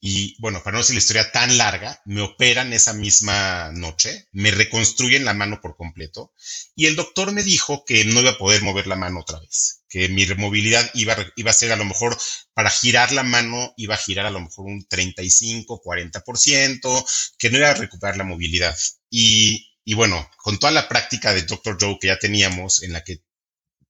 [0.00, 4.52] Y bueno, para no hacer la historia tan larga, me operan esa misma noche, me
[4.52, 6.32] reconstruyen la mano por completo
[6.76, 9.82] y el doctor me dijo que no iba a poder mover la mano otra vez,
[9.88, 12.16] que mi movilidad iba, iba a ser a lo mejor,
[12.54, 17.04] para girar la mano iba a girar a lo mejor un 35, 40%,
[17.36, 18.76] que no iba a recuperar la movilidad.
[19.10, 21.76] Y, y bueno, con toda la práctica de Dr.
[21.80, 23.22] Joe que ya teníamos, en la que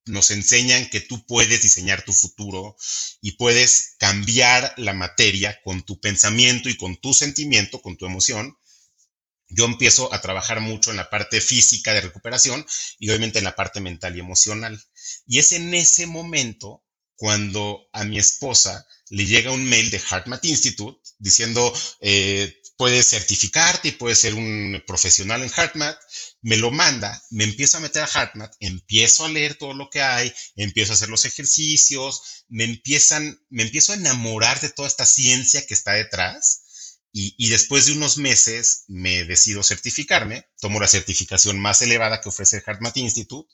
[0.09, 2.75] nos enseñan que tú puedes diseñar tu futuro
[3.21, 8.57] y puedes cambiar la materia con tu pensamiento y con tu sentimiento, con tu emoción.
[9.47, 12.65] Yo empiezo a trabajar mucho en la parte física de recuperación
[12.99, 14.83] y obviamente en la parte mental y emocional.
[15.25, 16.83] Y es en ese momento
[17.15, 23.89] cuando a mi esposa le llega un mail de HeartMath Institute diciendo, eh, puedes certificarte
[23.89, 25.99] y puedes ser un profesional en HeartMath
[26.41, 30.01] me lo manda, me empiezo a meter a HeartMath, empiezo a leer todo lo que
[30.01, 35.05] hay, empiezo a hacer los ejercicios, me empiezan, me empiezo a enamorar de toda esta
[35.05, 36.63] ciencia que está detrás.
[37.11, 42.57] Y, después de unos meses me decido certificarme, tomo la certificación más elevada que ofrece
[42.57, 43.53] el HeartMath Institute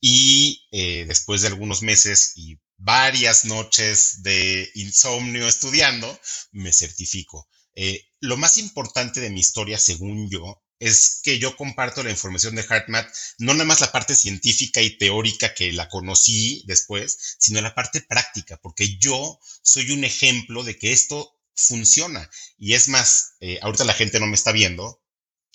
[0.00, 6.20] y eh, después de algunos meses y varias noches de insomnio estudiando,
[6.52, 7.48] me certifico.
[7.74, 12.54] Eh, lo más importante de mi historia, según yo, es que yo comparto la información
[12.54, 17.60] de HeartMath, no nada más la parte científica y teórica que la conocí después, sino
[17.60, 22.28] la parte práctica, porque yo soy un ejemplo de que esto funciona.
[22.56, 25.02] Y es más, eh, ahorita la gente no me está viendo,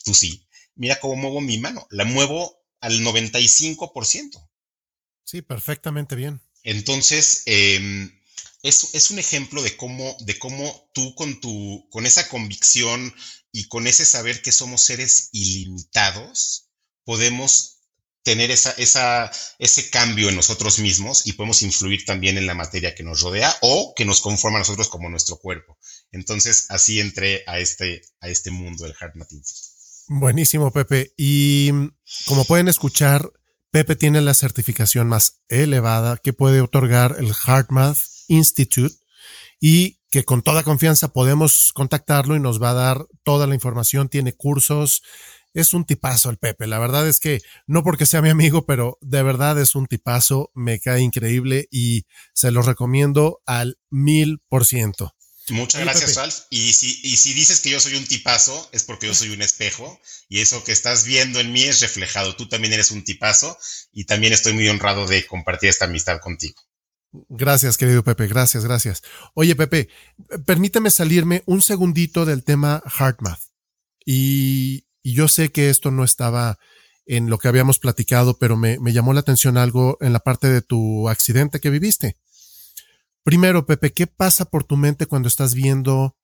[0.04, 4.50] tú sí, mira cómo muevo mi mano, la muevo al 95%.
[5.24, 6.40] Sí, perfectamente bien.
[6.62, 8.12] Entonces, eh,
[8.66, 13.14] es, un ejemplo de cómo, de cómo tú con, tu, con esa convicción
[13.52, 16.70] y con ese saber que somos seres ilimitados,
[17.04, 17.78] podemos
[18.24, 22.96] tener esa, esa, ese cambio en nosotros mismos y podemos influir también en la materia
[22.96, 25.78] que nos rodea o que nos conforma a nosotros como nuestro cuerpo.
[26.12, 29.14] Entonces, así entré a este, a este mundo del Heart
[30.08, 31.14] Buenísimo, Pepe.
[31.18, 31.70] Y
[32.26, 33.32] como pueden escuchar,
[33.70, 38.96] Pepe tiene la certificación más elevada que puede otorgar el Heart Math Institute
[39.60, 44.10] y que con toda confianza podemos contactarlo y nos va a dar toda la información,
[44.10, 45.02] tiene cursos,
[45.54, 46.68] es un tipazo el Pepe.
[46.68, 50.52] La verdad es que no porque sea mi amigo, pero de verdad es un tipazo,
[50.54, 55.16] me cae increíble y se lo recomiendo al mil por ciento.
[55.50, 56.36] Muchas gracias, Ralph.
[56.50, 59.42] Y si, y si dices que yo soy un tipazo, es porque yo soy un
[59.42, 62.36] espejo y eso que estás viendo en mí es reflejado.
[62.36, 63.58] Tú también eres un tipazo
[63.94, 66.62] y también estoy muy honrado de compartir esta amistad contigo.
[67.30, 69.04] Gracias, querido Pepe, gracias, gracias.
[69.34, 69.90] Oye, Pepe,
[70.46, 73.40] permíteme salirme un segundito del tema HeartMath.
[74.06, 76.60] Y, y yo sé que esto no estaba
[77.06, 80.48] en lo que habíamos platicado, pero me, me llamó la atención algo en la parte
[80.48, 82.18] de tu accidente que viviste.
[83.24, 86.16] Primero, Pepe, ¿qué pasa por tu mente cuando estás viendo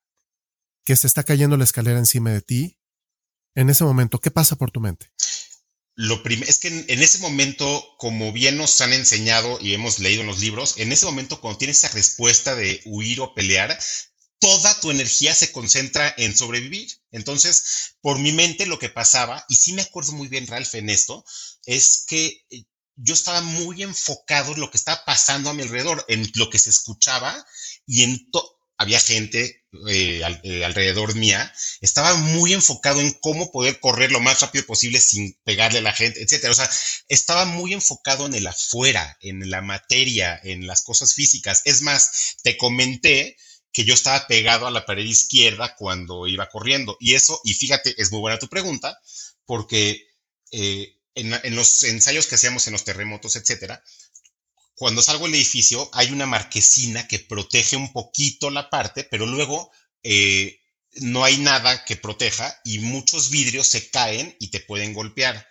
[0.83, 2.77] que se está cayendo la escalera encima de ti?
[3.55, 5.11] En ese momento, ¿qué pasa por tu mente?
[6.01, 10.27] Lo es que en, ese momento, como bien nos han enseñado y hemos leído en
[10.27, 13.79] los libros, en ese momento cuando tienes esa respuesta de huir o pelear,
[14.39, 16.89] toda tu energía se concentra en sobrevivir.
[17.11, 20.89] Entonces, por mi mente lo que pasaba, y sí me acuerdo muy bien, Ralph, en
[20.89, 21.23] esto,
[21.67, 22.63] es que eh,
[22.95, 26.57] yo estaba muy enfocado en lo que estaba pasando a mi alrededor, en lo que
[26.57, 27.45] se escuchaba
[27.85, 33.79] y en todo había gente eh, eh, alrededor mía, estaba muy enfocado en cómo poder
[33.79, 36.51] correr lo más rápido posible sin pegarle a la gente, etcétera.
[36.51, 36.69] O sea,
[37.07, 41.61] estaba muy enfocado en el afuera, en la materia, en las cosas físicas.
[41.65, 43.37] Es más, te comenté
[43.71, 46.97] que yo estaba pegado a la pared izquierda cuando iba corriendo.
[46.99, 48.99] Y eso, y fíjate, es muy buena tu pregunta,
[49.45, 50.07] porque
[50.51, 53.83] eh, en, en, los ensayos que hacíamos en los terremotos, etcétera,
[54.81, 59.69] cuando salgo del edificio hay una marquesina que protege un poquito la parte, pero luego
[60.01, 60.59] eh,
[60.93, 65.47] no hay nada que proteja y muchos vidrios se caen y te pueden golpear.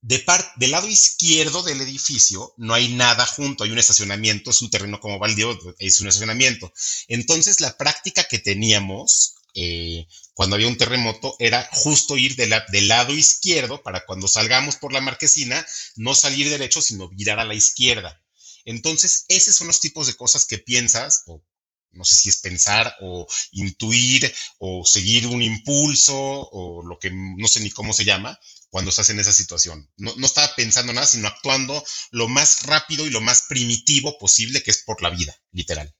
[0.00, 0.24] De
[0.56, 4.98] del lado izquierdo del edificio no hay nada junto, hay un estacionamiento, es un terreno
[4.98, 6.72] como baldío, es un estacionamiento.
[7.06, 13.14] Entonces la práctica que teníamos eh, cuando había un terremoto era justo ir del lado
[13.14, 18.23] izquierdo para cuando salgamos por la marquesina, no salir derecho, sino virar a la izquierda.
[18.64, 21.44] Entonces, esos son los tipos de cosas que piensas, o
[21.92, 27.46] no sé si es pensar, o intuir, o seguir un impulso, o lo que no
[27.46, 28.38] sé ni cómo se llama,
[28.70, 29.90] cuando estás en esa situación.
[29.96, 34.62] No, no estaba pensando nada, sino actuando lo más rápido y lo más primitivo posible,
[34.62, 35.94] que es por la vida, literal.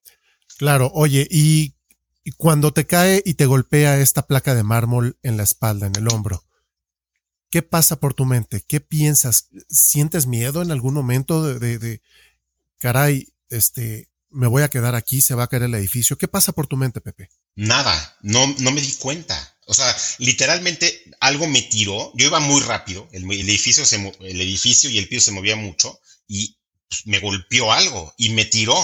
[0.59, 1.75] Claro, oye, y
[2.37, 6.09] cuando te cae y te golpea esta placa de mármol en la espalda, en el
[6.09, 6.45] hombro,
[7.51, 8.65] ¿qué pasa por tu mente?
[8.67, 9.49] ¿Qué piensas?
[9.69, 12.03] ¿Sientes miedo en algún momento de, de,
[12.85, 16.19] caray, este, me voy a quedar aquí, se va a caer el edificio.
[16.19, 17.31] ¿Qué pasa por tu mente, Pepe?
[17.55, 19.57] Nada, no, no me di cuenta.
[19.67, 22.13] O sea, literalmente algo me tiró.
[22.15, 23.09] Yo iba muy rápido.
[23.13, 27.73] El, edificio, se, el edificio y el piso se movía mucho y pues, me golpeó
[27.73, 28.77] algo y me tiró.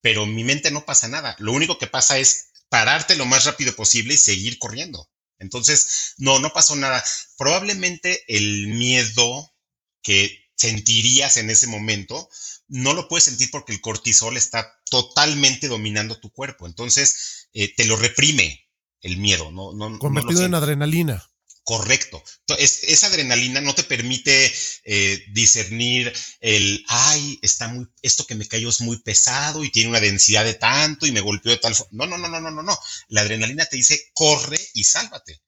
[0.00, 1.36] Pero mi mente no pasa nada.
[1.38, 5.10] Lo único que pasa es pararte lo más rápido posible y seguir corriendo.
[5.38, 7.04] Entonces, no, no pasó nada.
[7.36, 9.52] Probablemente el miedo
[10.00, 12.30] que sentirías en ese momento
[12.72, 16.66] no lo puedes sentir porque el cortisol está totalmente dominando tu cuerpo.
[16.66, 18.66] Entonces, eh, te lo reprime
[19.02, 19.52] el miedo.
[19.52, 21.28] No, no, Convertido en adrenalina.
[21.64, 22.24] Correcto.
[22.58, 24.52] esa adrenalina no te permite
[24.84, 29.90] eh, discernir el, ay, está muy, esto que me cayó es muy pesado y tiene
[29.90, 32.06] una densidad de tanto y me golpeó de tal forma.
[32.06, 32.76] No, no, no, no, no, no, no.
[33.08, 35.42] La adrenalina te dice, corre y sálvate.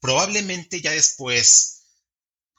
[0.00, 1.83] Probablemente ya después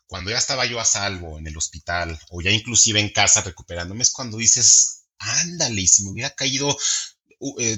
[0.07, 4.03] cuando ya estaba yo a salvo en el hospital o ya inclusive en casa recuperándome,
[4.03, 6.77] es cuando dices, ándale, y si me hubiera caído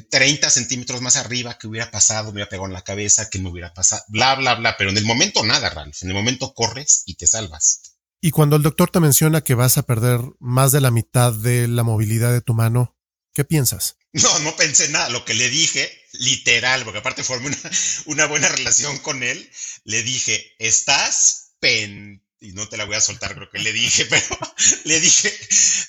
[0.09, 2.25] 30 eh, centímetros más arriba, que hubiera pasado?
[2.25, 4.75] Me hubiera pegado en la cabeza, que me hubiera pasado, bla, bla, bla.
[4.77, 6.03] Pero en el momento nada, Ralph.
[6.03, 7.81] En el momento corres y te salvas.
[8.21, 11.67] Y cuando el doctor te menciona que vas a perder más de la mitad de
[11.67, 12.97] la movilidad de tu mano,
[13.33, 13.95] ¿qué piensas?
[14.13, 15.09] No, no pensé nada.
[15.09, 17.57] Lo que le dije, literal, porque aparte formé una,
[18.05, 19.51] una buena relación con él,
[19.83, 24.05] le dije, estás pen y no te la voy a soltar, creo que le dije,
[24.09, 24.37] pero
[24.83, 25.33] le dije,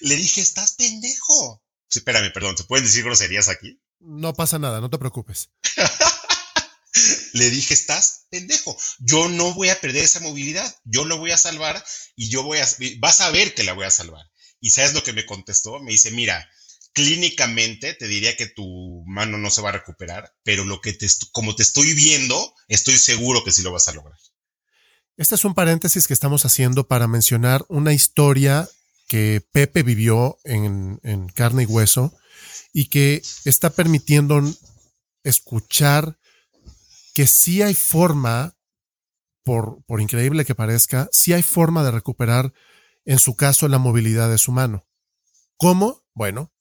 [0.00, 1.62] le dije, estás pendejo.
[1.90, 3.80] espérame, perdón, ¿se pueden decir groserías aquí?
[4.00, 5.50] No pasa nada, no te preocupes.
[7.32, 8.76] le dije, estás pendejo.
[8.98, 10.74] Yo no voy a perder esa movilidad.
[10.84, 11.84] Yo lo voy a salvar
[12.16, 14.24] y yo voy a, vas a ver que la voy a salvar.
[14.60, 15.78] Y sabes lo que me contestó?
[15.80, 16.48] Me dice, mira,
[16.92, 21.06] clínicamente te diría que tu mano no se va a recuperar, pero lo que te,
[21.32, 24.18] como te estoy viendo, estoy seguro que sí lo vas a lograr.
[25.18, 28.68] Este es un paréntesis que estamos haciendo para mencionar una historia
[29.08, 31.00] que Pepe vivió en,
[31.34, 32.14] carne y hueso
[32.72, 34.40] y que está permitiendo
[35.24, 36.20] escuchar
[37.14, 38.54] que sí hay forma,
[39.42, 42.52] por, por increíble que parezca, sí hay forma de recuperar,
[43.04, 44.86] en su caso, la movilidad de su mano.
[45.56, 46.04] ¿Cómo?
[46.14, 46.52] Bueno,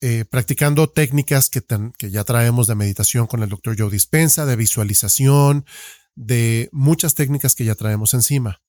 [0.00, 1.60] eh, practicando técnicas que,
[1.98, 5.66] que, ya traemos de meditación con el doctor Joe Dispensa, de visualización,
[6.16, 8.62] de muchas técnicas que ya traemos encima.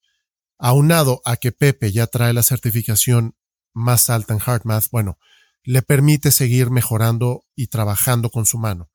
[0.60, 3.36] Aunado a que Pepe ya trae la certificación
[3.74, 5.18] más alta en HeartMath, bueno,
[5.64, 8.92] le permite seguir mejorando y trabajando con su mano.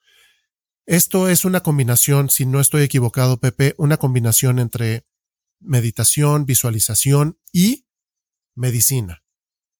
[0.86, 5.06] Esto es una combinación, si no estoy equivocado, Pepe, una combinación entre
[5.60, 7.86] meditación, visualización y
[8.54, 9.22] medicina.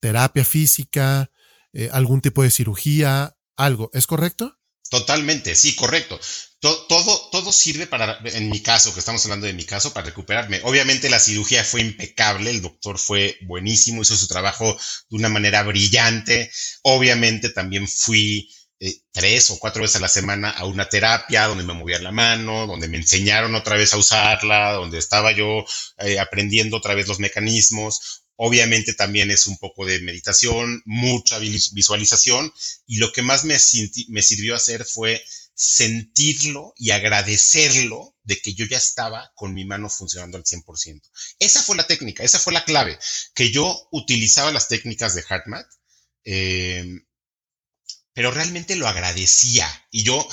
[0.01, 1.31] Terapia física,
[1.73, 3.91] eh, algún tipo de cirugía, algo.
[3.93, 4.59] ¿Es correcto?
[4.93, 6.21] Totalmente, sí, correcto.
[6.61, 10.61] Todo, todo, sirve para, en mi caso, que estamos hablando de mi caso, para recuperarme.
[10.65, 14.77] Obviamente la cirugía fue impecable, el doctor fue buenísimo, hizo su trabajo
[15.09, 16.51] de una manera brillante.
[16.83, 18.51] Obviamente también fui
[18.81, 22.13] eh, tres o cuatro veces a la semana a una terapia donde me movían la
[22.13, 25.65] mano, donde me enseñaron otra vez a usarla, donde estaba yo
[26.01, 28.22] eh, aprendiendo otra vez los mecanismos.
[28.45, 32.53] Obviamente también es un poco de meditación, mucha visualización
[32.89, 35.25] y lo que más me, sirvió hacer fue
[35.55, 41.03] sentirlo y agradecerlo de que yo ya estaba con mi mano funcionando al 100%.
[41.39, 42.99] Esa fue la técnica, esa fue la clave,
[43.33, 45.69] que yo utilizaba las técnicas de HeartMath,
[46.25, 46.85] eh,
[48.13, 50.29] pero realmente lo agradecía y yo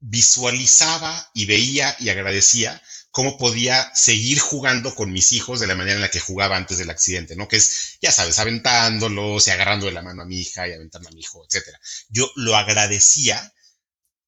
[0.00, 2.82] visualizaba y veía y agradecía
[3.14, 6.78] cómo podía seguir jugando con mis hijos de la manera en la que jugaba antes
[6.78, 7.46] del accidente, ¿no?
[7.46, 11.08] Que es, ya sabes, aventándolos y agarrando de la mano a mi hija y aventando
[11.08, 11.78] a mi hijo, etcétera.
[12.08, 13.54] Yo lo agradecía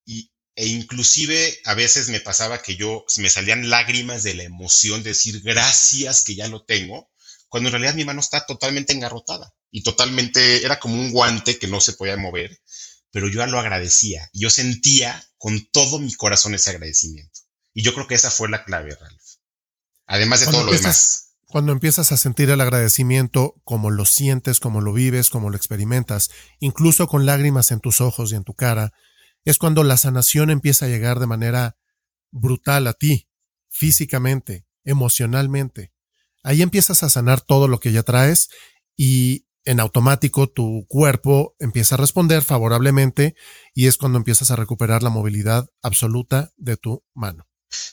[0.05, 5.03] y, e inclusive a veces me pasaba que yo me salían lágrimas de la emoción
[5.03, 7.11] de decir gracias que ya lo tengo,
[7.49, 11.66] cuando en realidad mi mano está totalmente engarrotada y totalmente era como un guante que
[11.66, 12.62] no se podía mover,
[13.11, 17.45] pero yo lo agradecía y yo sentía con todo mi corazón ese agradecimiento.
[17.77, 19.23] Y yo creo que esa fue la clave, Ralph.
[20.07, 21.35] Además de todo lo demás.
[21.45, 26.31] Cuando empiezas a sentir el agradecimiento, como lo sientes, como lo vives, como lo experimentas,
[26.59, 28.95] incluso con lágrimas en tus ojos y en tu cara,
[29.45, 31.77] es cuando la sanación empieza a llegar de manera
[32.31, 33.29] brutal a ti,
[33.69, 35.93] físicamente, emocionalmente.
[36.43, 38.49] Ahí empiezas a sanar todo lo que ya traes
[38.97, 43.35] y en automático tu cuerpo empieza a responder favorablemente
[43.75, 47.47] y es cuando empiezas a recuperar la movilidad absoluta de tu mano.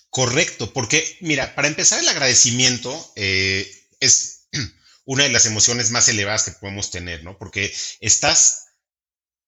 [0.10, 4.48] Correcto, porque mira, para empezar el agradecimiento eh, es
[5.06, 7.38] una de las emociones más elevadas que podemos tener, ¿no?
[7.38, 8.64] Porque estás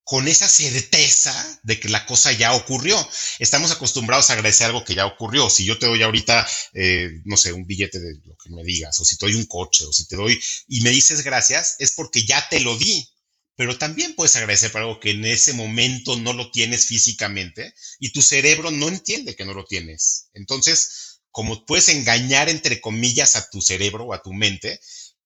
[0.05, 2.95] con esa certeza de que la cosa ya ocurrió.
[3.39, 5.49] Estamos acostumbrados a agradecer algo que ya ocurrió.
[5.49, 8.99] Si yo te doy ahorita, eh, no sé, un billete de lo que me digas,
[8.99, 11.93] o si te doy un coche, o si te doy y me dices gracias, es
[11.93, 13.09] porque ya te lo di
[13.55, 18.11] pero también puedes agradecer por algo que en ese momento no lo tienes físicamente y
[18.11, 20.29] tu cerebro no entiende que no lo tienes.
[20.33, 24.79] Entonces, como puedes engañar entre comillas a tu cerebro o a tu mente,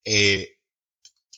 [0.03, 0.57] eh,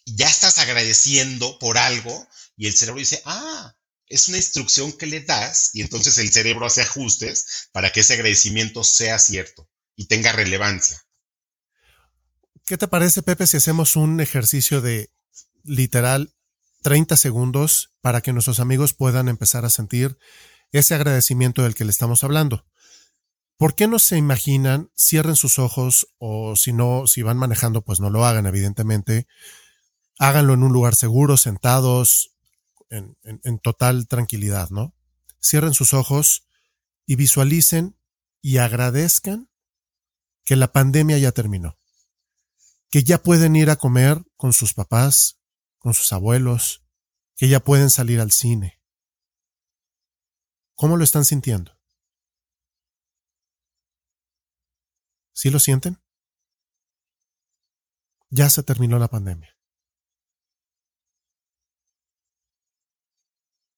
[0.06, 2.28] ya estás agradeciendo por algo
[2.58, 3.76] y el cerebro dice, ah,
[4.08, 8.14] es una instrucción que le das y entonces el cerebro hace ajustes para que ese
[8.14, 11.02] agradecimiento sea cierto y tenga relevancia.
[12.66, 15.10] ¿Qué te parece, Pepe, si hacemos un ejercicio de
[15.64, 16.34] literal
[16.82, 20.18] 30 segundos para que nuestros amigos puedan empezar a sentir
[20.72, 22.66] ese agradecimiento del que le estamos hablando.
[23.58, 24.90] ¿Por qué no se imaginan?
[24.98, 29.28] Cierren sus ojos o si no, si van manejando, pues no lo hagan, evidentemente.
[30.18, 32.34] Háganlo en un lugar seguro, sentados,
[32.90, 34.96] en, en total tranquilidad, ¿no?
[35.40, 36.48] Cierren sus ojos
[37.06, 37.98] y visualicen
[38.42, 39.50] y agradezcan
[40.44, 41.78] que la pandemia ya terminó,
[42.90, 45.41] que ya pueden ir a comer con sus papás,
[45.82, 46.86] con sus abuelos,
[47.36, 48.80] que ya pueden salir al cine.
[50.76, 51.76] ¿Cómo lo están sintiendo?
[55.34, 56.00] ¿Sí lo sienten?
[58.30, 59.58] Ya se terminó la pandemia.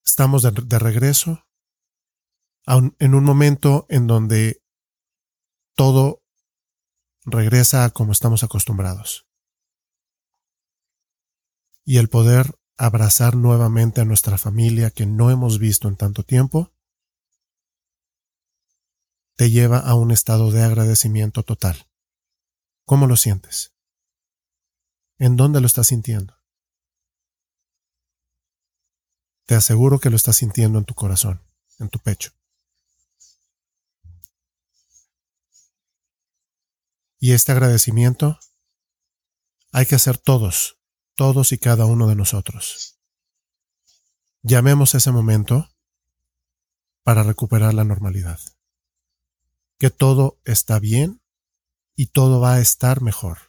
[0.05, 1.47] Estamos de, regreso
[2.67, 4.61] en un momento en donde
[5.75, 6.21] todo
[7.25, 9.25] regresa a como estamos acostumbrados
[11.85, 16.73] y el poder abrazar nuevamente a nuestra familia que no hemos visto en tanto tiempo,
[19.35, 21.89] te lleva a un estado de agradecimiento total.
[22.85, 23.73] ¿Cómo lo sientes?
[25.17, 26.37] ¿En dónde lo estás sintiendo?
[29.45, 31.41] Te aseguro que lo estás sintiendo en tu corazón,
[31.79, 32.31] en tu pecho.
[37.19, 38.39] Y este agradecimiento
[39.71, 40.82] hay que hacer todos
[41.15, 42.99] todos y cada uno de nosotros.
[44.41, 45.69] Llamemos ese momento
[47.03, 48.39] para recuperar la normalidad.
[49.77, 51.21] Que todo está bien
[51.95, 53.39] y todo va a estar mejor.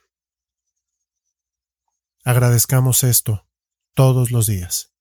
[2.25, 3.47] Agradezcamos esto
[3.95, 4.93] todos los días,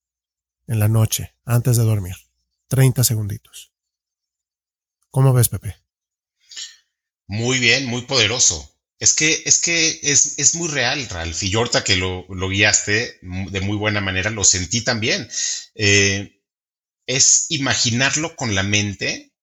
[0.67, 2.15] en la noche, antes de dormir.
[2.67, 3.71] 30 segunditos.
[5.09, 5.75] ¿Cómo ves, Pepe?
[7.27, 8.72] Muy bien, muy poderoso.
[9.03, 11.43] Es que, es que es, muy real, Ralph.
[11.43, 11.51] Y
[11.83, 15.27] que lo, guiaste de muy buena manera, lo sentí también.
[15.75, 16.41] Eh,
[17.05, 19.33] es imaginarlo con la mente,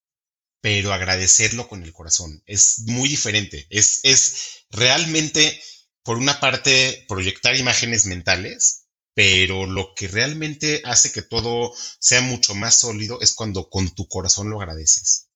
[0.62, 2.42] pero agradecerlo con el corazón.
[2.46, 3.66] Es muy diferente.
[3.68, 5.61] Es, es realmente,
[6.04, 12.54] por una parte, proyectar imágenes mentales, pero lo que realmente hace que todo sea mucho
[12.54, 15.28] más sólido es cuando con tu corazón lo agradeces.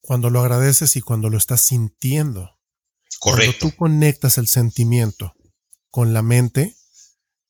[0.00, 2.57] Cuando lo agradeces y cuando lo estás sintiendo.
[3.18, 3.58] Correcto.
[3.58, 5.34] Cuando tú conectas el sentimiento
[5.90, 6.76] con la mente,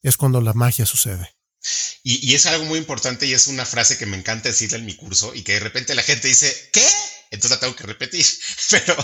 [0.02, 1.34] es cuando la magia sucede.
[2.02, 4.96] Y, es algo muy importante y es una frase que me encanta decirle en mi
[4.96, 6.86] curso y que de repente la gente dice, ¿qué?
[7.30, 8.24] Entonces la tengo que repetir.
[8.70, 8.96] Pero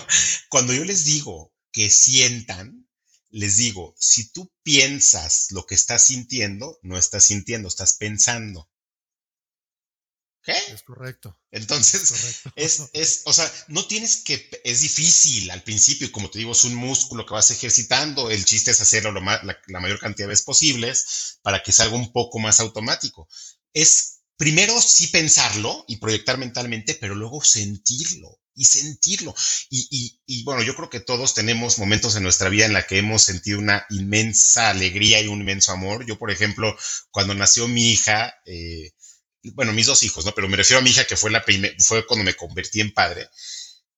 [0.48, 2.88] cuando yo les digo que sientan,
[3.30, 8.70] les digo, si tú piensas lo que estás sintiendo, no estás sintiendo, estás pensando.
[10.44, 10.56] ¿Qué?
[10.72, 11.38] Es correcto.
[11.50, 16.52] Entonces, Es, es, o sea, no tienes que, es difícil al principio, como te digo,
[16.52, 19.98] es un músculo que vas ejercitando, el chiste es hacerlo lo más, la, la, mayor
[19.98, 23.26] cantidad de veces posibles para que salga un poco más automático.
[23.72, 29.34] Es primero sí pensarlo y proyectar mentalmente, pero luego sentirlo y sentirlo.
[29.70, 32.86] Y, y, y, bueno, yo creo que todos tenemos momentos en nuestra vida en la
[32.86, 36.06] que hemos sentido una inmensa alegría y un inmenso amor.
[36.06, 36.76] Yo, por ejemplo,
[37.10, 38.92] cuando nació mi hija, eh,
[39.50, 40.34] bueno, mis dos hijos, ¿no?
[40.34, 42.92] Pero me refiero a mi hija que fue la primera, fue cuando me convertí en
[42.92, 43.28] padre.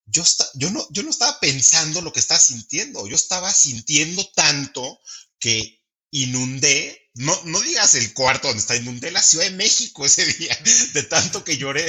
[0.07, 0.23] Yo,
[0.55, 5.01] yo, no, yo no estaba pensando lo que estaba sintiendo, yo estaba sintiendo tanto
[5.39, 10.25] que inundé, no, no digas el cuarto donde está, inundé la Ciudad de México ese
[10.25, 10.57] día,
[10.95, 11.87] de tanto que lloré.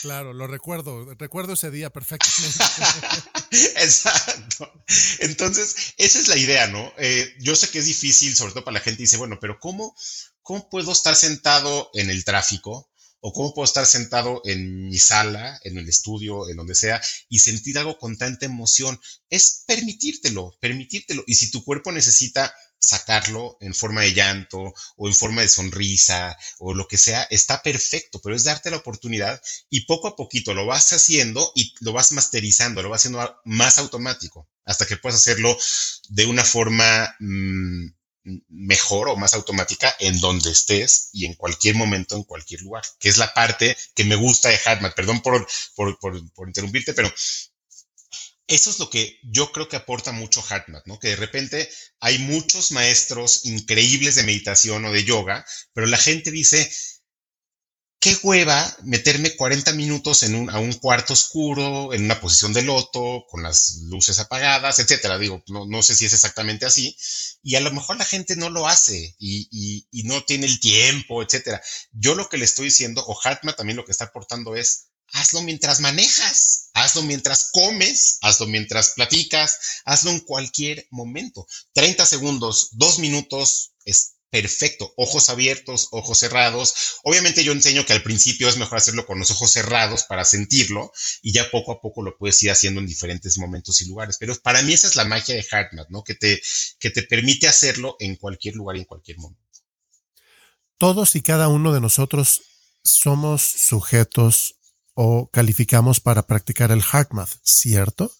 [0.00, 2.58] Claro, lo recuerdo, recuerdo ese día perfectamente.
[3.76, 4.72] Exacto.
[5.18, 6.92] Entonces, esa es la idea, ¿no?
[6.96, 9.94] Eh, yo sé que es difícil, sobre todo para la gente, dice, bueno, pero ¿cómo,
[10.44, 12.88] ¿cómo puedo estar sentado en el tráfico?
[13.26, 17.38] ¿O cómo puedo estar sentado en mi sala, en el estudio, en donde sea, y
[17.38, 19.00] sentir algo con tanta emoción?
[19.30, 21.24] Es permitírtelo, permitírtelo.
[21.26, 26.36] Y si tu cuerpo necesita sacarlo en forma de llanto o en forma de sonrisa
[26.58, 29.40] o lo que sea, está perfecto, pero es darte la oportunidad
[29.70, 33.78] y poco a poquito lo vas haciendo y lo vas masterizando, lo vas haciendo más
[33.78, 35.56] automático hasta que puedas hacerlo
[36.10, 37.86] de una forma mmm,
[38.48, 43.08] mejor o más automática en donde estés y en cualquier momento, en cualquier lugar, que
[43.08, 44.94] es la parte que me gusta de HeartMath.
[44.94, 47.12] Perdón por, por, por, por interrumpirte, pero
[48.46, 50.98] eso es lo que yo creo que aporta mucho HeartMath, ¿no?
[50.98, 51.68] Que de repente
[52.00, 56.70] hay muchos maestros increíbles de meditación o de yoga, pero la gente dice,
[58.04, 62.60] qué hueva meterme 40 minutos en un, a un cuarto oscuro, en una posición de
[62.60, 65.16] loto, con las luces apagadas, etcétera.
[65.16, 66.94] Digo, no, no sé si es exactamente así.
[67.42, 69.48] Y a lo mejor la gente no lo hace y,
[69.90, 71.62] y, no tiene el tiempo, etcétera.
[71.92, 75.40] Yo lo que le estoy diciendo, o Hartman también lo que está aportando es, hazlo
[75.40, 81.46] mientras manejas, hazlo mientras comes, hazlo mientras platicas, hazlo en cualquier momento.
[81.72, 84.92] 30 segundos, dos minutos, es perfecto.
[84.96, 86.98] Ojos abiertos, ojos cerrados.
[87.04, 90.90] Obviamente yo enseño que al principio es mejor hacerlo con los ojos cerrados para sentirlo
[91.22, 94.16] y ya poco a poco lo puedes ir haciendo en diferentes momentos y lugares.
[94.18, 96.02] Pero para mí esa es la magia de HeartMath, ¿no?
[96.02, 96.42] Que te,
[96.80, 99.40] que te permite hacerlo en cualquier lugar y en cualquier momento.
[100.78, 102.42] Todos y cada uno de nosotros
[102.82, 104.56] somos sujetos
[104.94, 108.12] o calificamos para practicar el HeartMath, ¿cierto?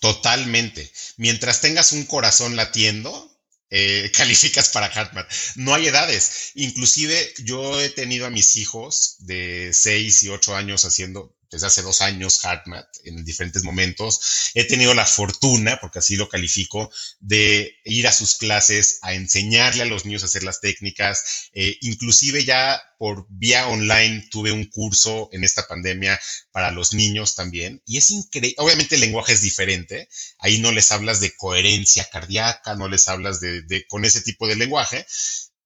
[0.00, 0.90] Totalmente.
[1.18, 3.29] Mientras tengas un corazón latiendo,
[3.70, 5.26] eh, calificas para Hartman.
[5.56, 6.52] No hay edades.
[6.54, 11.82] Inclusive yo he tenido a mis hijos de 6 y 8 años haciendo desde hace
[11.82, 14.50] dos años HeartMath en diferentes momentos.
[14.54, 19.82] He tenido la fortuna, porque así lo califico, de ir a sus clases a enseñarle
[19.82, 21.50] a los niños a hacer las técnicas.
[21.52, 26.20] Eh, inclusive ya por vía online tuve un curso en esta pandemia
[26.52, 27.82] para los niños también.
[27.86, 28.54] Y es increíble.
[28.58, 30.08] Obviamente el lenguaje es diferente.
[30.38, 34.46] Ahí no les hablas de coherencia cardíaca, no les hablas de, de con ese tipo
[34.46, 35.06] de lenguaje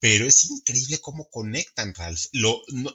[0.05, 2.27] pero es increíble cómo conectan, Ralph.
[2.33, 2.95] Lo, no,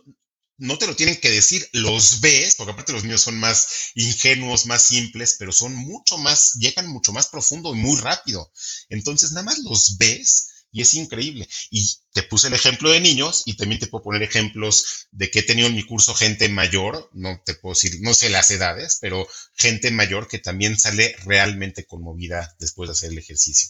[0.60, 4.66] no te lo tienen que decir, los ves, porque aparte los niños son más ingenuos,
[4.66, 8.52] más simples, pero son mucho más, llegan mucho más profundo y muy rápido.
[8.90, 11.48] Entonces, nada más los ves y es increíble.
[11.72, 15.40] Y te puse el ejemplo de niños y también te puedo poner ejemplos de que
[15.40, 18.98] he tenido en mi curso gente mayor, no te puedo decir, no sé las edades,
[19.00, 23.70] pero gente mayor que también sale realmente conmovida después de hacer el ejercicio.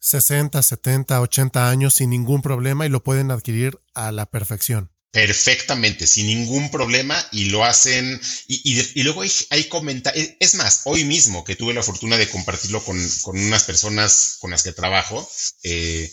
[0.00, 6.08] 60, 70, 80 años sin ningún problema y lo pueden adquirir a la perfección perfectamente,
[6.08, 11.54] sin ningún problema, y lo hacen, y, luego hay, comentarios, es más, hoy mismo que
[11.54, 15.30] tuve la fortuna de compartirlo con, con unas personas con las que trabajo,
[15.62, 16.10] eh,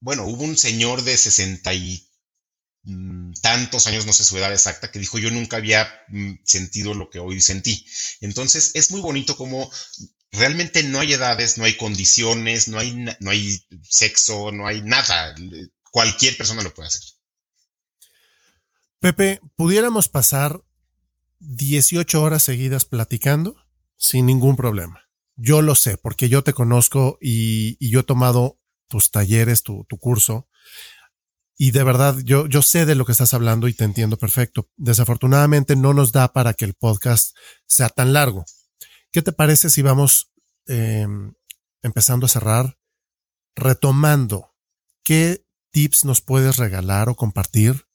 [0.00, 2.08] bueno, hubo un señor de sesenta y
[3.42, 7.10] tantos años, no sé su edad exacta, que dijo yo nunca había mm, sentido lo
[7.10, 7.84] que hoy sentí.
[8.22, 9.70] Entonces, es muy bonito como
[10.32, 15.34] realmente no hay edades, no hay condiciones, no hay, no hay sexo, no hay nada.
[15.90, 17.17] Cualquier persona lo puede hacer.
[19.00, 20.60] Pepe, ¿pudiéramos pasar
[21.38, 23.54] 18 horas seguidas platicando
[23.96, 25.04] sin ningún problema?
[25.36, 30.48] Yo lo sé, porque yo te conozco y, yo he tomado tus talleres, tu, curso,
[31.56, 34.68] y de verdad yo, yo sé de lo que estás hablando y te entiendo perfecto.
[34.76, 37.36] Desafortunadamente no nos da para que el podcast
[37.66, 38.46] sea tan largo.
[39.12, 40.32] ¿Qué te parece si vamos
[40.66, 41.06] eh,
[41.82, 42.78] empezando a cerrar,
[43.54, 44.56] retomando
[45.04, 47.87] qué tips nos puedes regalar o compartir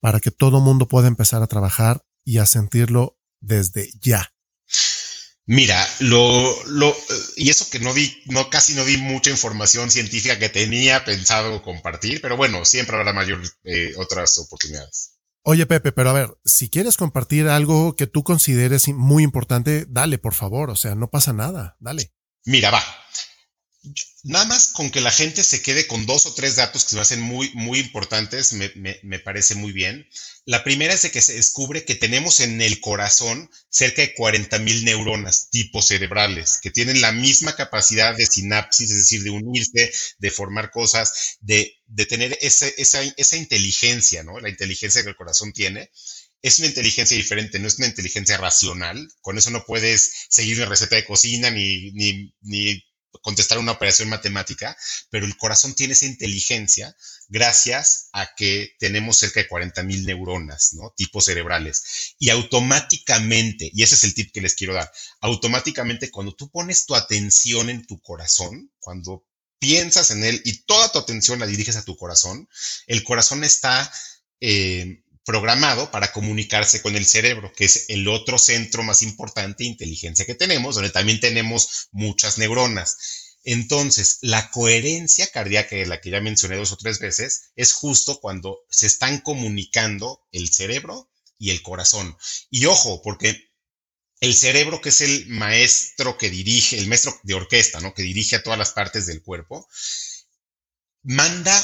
[0.00, 4.32] para que todo mundo pueda empezar a trabajar y a sentirlo desde ya?
[5.48, 6.96] Mira, lo, lo,
[7.36, 11.62] y eso que no vi, no, casi no vi mucha información científica que tenía pensado
[11.62, 15.16] compartir, pero bueno, siempre habrá mayor, eh, otras oportunidades.
[15.48, 20.18] Oye, Pepe, pero a ver, si quieres compartir algo que tú consideres muy importante, dale,
[20.18, 20.70] por favor.
[20.70, 21.76] O sea, no pasa nada.
[21.78, 22.12] Dale.
[22.44, 22.82] Mira, va.
[24.24, 26.96] Nada más con que la gente se quede con dos o tres datos que se
[26.96, 30.08] me hacen muy, muy importantes, me, me, parece muy bien.
[30.44, 34.58] La primera es de que se descubre que tenemos en el corazón cerca de 40
[34.58, 39.92] mil neuronas tipo cerebrales, que tienen la misma capacidad de sinapsis, es decir, de unirse,
[40.18, 44.40] de formar cosas, de, de tener esa, esa, esa inteligencia, ¿no?
[44.40, 45.90] La inteligencia que el corazón tiene
[46.42, 49.08] es una inteligencia diferente, no es una inteligencia racional.
[49.20, 52.84] Con eso no puedes seguir una receta de cocina ni, ni, ni
[53.22, 54.76] contestar una operación matemática,
[55.10, 56.96] pero el corazón tiene esa inteligencia
[57.28, 60.92] gracias a que tenemos cerca de 40 mil neuronas, ¿no?
[60.96, 62.14] Tipos cerebrales.
[62.18, 64.90] Y automáticamente, y ese es el tip que les quiero dar,
[65.20, 69.26] automáticamente cuando tú pones tu atención en tu corazón, cuando
[69.58, 72.48] piensas en él y toda tu atención la diriges a tu corazón,
[72.86, 73.90] el corazón está...
[74.40, 79.70] Eh, programado para comunicarse con el cerebro, que es el otro centro más importante de
[79.70, 82.96] inteligencia que tenemos, donde también tenemos muchas neuronas.
[83.42, 88.20] Entonces, la coherencia cardíaca de la que ya mencioné dos o tres veces es justo
[88.20, 92.16] cuando se están comunicando el cerebro y el corazón.
[92.48, 93.50] Y ojo, porque
[94.20, 97.94] el cerebro, que es el maestro que dirige, el maestro de orquesta, ¿no?
[97.94, 99.68] Que dirige a todas las partes del cuerpo,
[101.02, 101.54] manda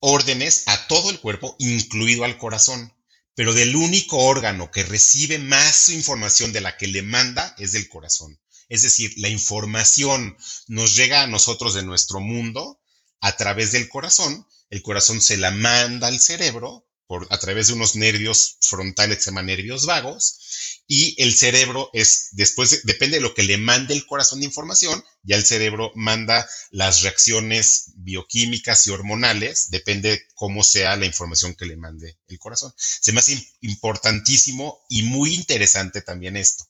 [0.00, 2.95] órdenes a todo el cuerpo, incluido al corazón
[3.36, 7.86] pero del único órgano que recibe más información de la que le manda es del
[7.88, 8.40] corazón.
[8.68, 12.80] Es decir, la información nos llega a nosotros de nuestro mundo
[13.20, 17.74] a través del corazón, el corazón se la manda al cerebro por, a través de
[17.74, 23.22] unos nervios frontales que se llaman nervios vagos, y el cerebro es, después, depende de
[23.22, 28.86] lo que le mande el corazón de información, ya el cerebro manda las reacciones bioquímicas
[28.86, 32.72] y hormonales, depende cómo sea la información que le mande el corazón.
[32.76, 36.64] Se me hace importantísimo y muy interesante también esto.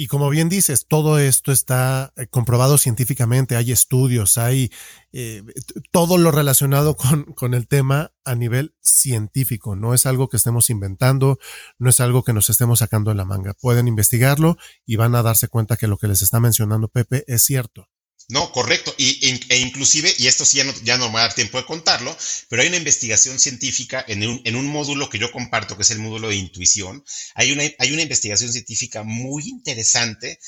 [0.00, 4.70] Y como bien dices, todo esto está eh, comprobado científicamente, hay estudios, hay
[5.10, 5.42] eh,
[5.90, 9.74] todo lo relacionado con, con, el tema a nivel científico.
[9.74, 11.40] No es algo que estemos inventando,
[11.80, 13.54] no es algo que nos estemos sacando en la manga.
[13.54, 17.42] Pueden investigarlo y van a darse cuenta que lo que les está mencionando Pepe es
[17.42, 17.88] cierto.
[18.30, 18.94] No, correcto.
[18.98, 21.56] Y, e inclusive, y esto sí ya no, ya no me va a dar tiempo
[21.58, 22.14] de contarlo,
[22.48, 25.90] pero hay una investigación científica en un, en un módulo que yo comparto, que es
[25.90, 27.02] el módulo de intuición.
[27.34, 30.38] Hay una, hay una investigación científica muy interesante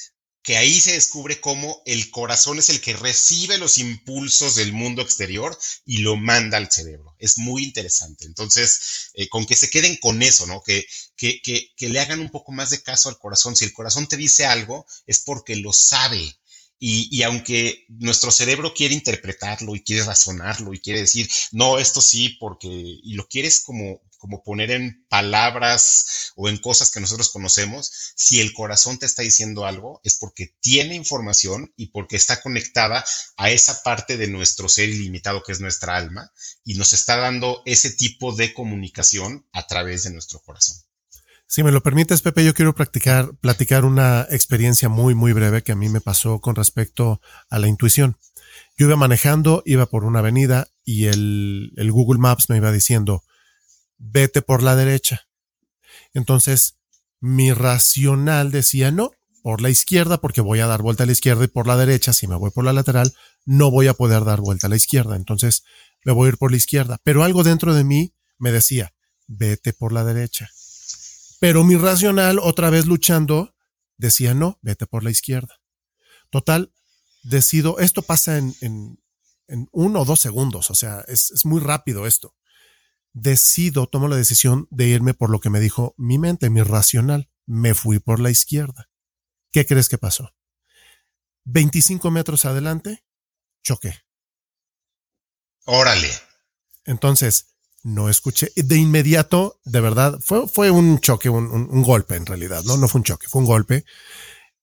[0.43, 5.03] que ahí se descubre cómo el corazón es el que recibe los impulsos del mundo
[5.03, 7.15] exterior y lo manda al cerebro.
[7.19, 8.27] Es muy interesante.
[8.27, 10.63] Entonces, eh, con que se queden con eso, ¿no?
[10.63, 13.55] Que, que, que, que le hagan un poco más de caso al corazón.
[13.57, 16.40] Si el corazón te dice algo, es porque lo sabe
[16.83, 22.39] y, aunque nuestro cerebro quiere interpretarlo y quiere razonarlo y quiere decir, no, esto sí,
[22.41, 28.13] porque, y lo quieres como, como poner en palabras o en cosas que nosotros conocemos,
[28.17, 33.05] si el corazón te está diciendo algo, es porque tiene información y porque está conectada
[33.37, 36.33] a esa parte de nuestro ser ilimitado que es nuestra alma
[36.65, 40.77] y nos está dando ese tipo de comunicación a través de nuestro corazón.
[41.53, 45.73] Si me lo permites, Pepe, yo quiero practicar, platicar una experiencia muy, muy breve que
[45.73, 48.17] a mí me pasó con respecto a la intuición.
[48.79, 53.25] Yo iba manejando, iba por una avenida y el, el Google Maps me iba diciendo,
[53.99, 55.23] vete por la derecha.
[56.15, 56.79] Entonces,
[57.19, 59.11] mi racional decía, no,
[59.43, 62.13] por la izquierda, porque voy a dar vuelta a la izquierda y por la derecha,
[62.13, 63.13] si me voy por la lateral,
[63.45, 65.17] no voy a poder dar vuelta a la izquierda.
[65.17, 65.65] Entonces,
[66.05, 66.99] me voy a ir por la izquierda.
[67.03, 68.95] Pero algo dentro de mí me decía,
[69.27, 70.49] vete por la derecha.
[71.41, 73.57] Pero mi racional, otra vez luchando,
[73.97, 75.61] decía, no, vete por la izquierda.
[76.31, 76.73] Total,
[77.23, 79.03] decido, esto pasa en, en,
[79.49, 82.37] en uno o dos segundos, o sea, es, es muy rápido esto.
[83.13, 87.29] Decido, tomo la decisión de irme por lo que me dijo mi mente, mi racional.
[87.47, 88.89] Me fui por la izquierda.
[89.51, 90.33] ¿Qué crees que pasó?
[91.45, 93.05] 25 metros adelante,
[93.65, 93.95] choqué.
[95.65, 96.11] Órale.
[96.85, 97.50] Entonces,
[97.83, 98.53] no escuché.
[98.57, 102.77] De inmediato, de verdad, fue, fue un choque, un, golpe en realidad, ¿no?
[102.77, 103.85] No fue un choque, fue un golpe.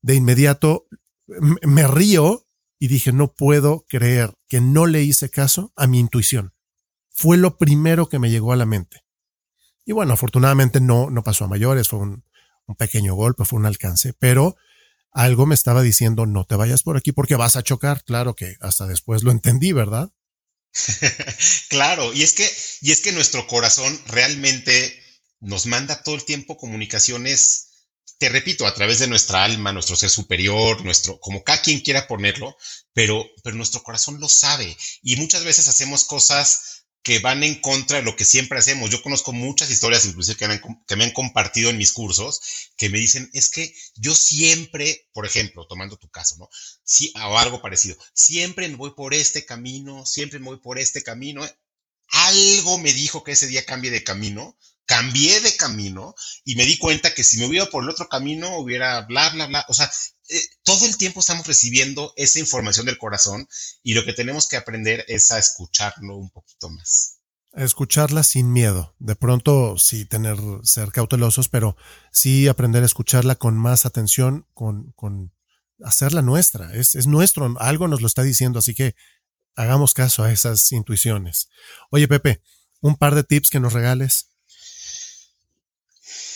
[0.01, 0.85] De inmediato
[1.27, 2.47] me río
[2.79, 6.53] y dije, no puedo creer que no le hice caso a mi intuición.
[7.09, 9.01] Fue lo primero que me llegó a la mente.
[9.85, 12.23] Y bueno, afortunadamente no, no pasó a mayores, fue un,
[12.67, 14.55] un pequeño golpe, fue un alcance, pero
[15.11, 18.03] algo me estaba diciendo, no te vayas por aquí porque vas a chocar.
[18.03, 20.11] Claro que hasta después lo entendí, ¿verdad?
[21.69, 22.49] claro, y es que,
[22.81, 25.03] y es que nuestro corazón realmente
[25.39, 27.69] nos manda todo el tiempo comunicaciones,
[28.17, 32.07] te repito, a través de nuestra alma, nuestro ser superior, nuestro, como cada quien quiera
[32.07, 32.55] ponerlo,
[32.93, 34.75] pero, pero nuestro corazón lo sabe.
[35.03, 36.76] Y muchas veces hacemos cosas
[37.07, 38.89] que van en contra de lo que siempre hacemos.
[38.89, 40.45] Yo conozco muchas historias, inclusive que
[40.97, 42.41] me, han, compartido en mis cursos,
[42.75, 46.49] que me dicen, es que yo siempre, por ejemplo, tomando tu caso, ¿no?
[46.83, 51.01] Sí, o algo parecido, siempre me voy por este camino, siempre me voy por este
[51.01, 51.49] camino.
[52.09, 54.57] Algo me dijo que ese día cambie de camino,
[54.87, 58.57] cambié de camino y me di cuenta que si me hubiera por el otro camino
[58.57, 59.65] hubiera bla, bla, bla.
[59.67, 59.91] O sea,
[60.29, 63.47] eh, todo el tiempo estamos recibiendo esa información del corazón
[63.83, 67.19] y lo que tenemos que aprender es a escucharlo un poquito más.
[67.53, 68.95] Escucharla sin miedo.
[68.97, 71.75] De pronto sí tener, ser cautelosos, pero
[72.11, 75.33] sí aprender a escucharla con más atención, con, con
[75.83, 76.73] hacerla nuestra.
[76.73, 78.95] Es, es nuestro, algo nos lo está diciendo, así que
[79.55, 81.49] hagamos caso a esas intuiciones.
[81.89, 82.41] Oye, Pepe,
[82.79, 84.29] un par de tips que nos regales.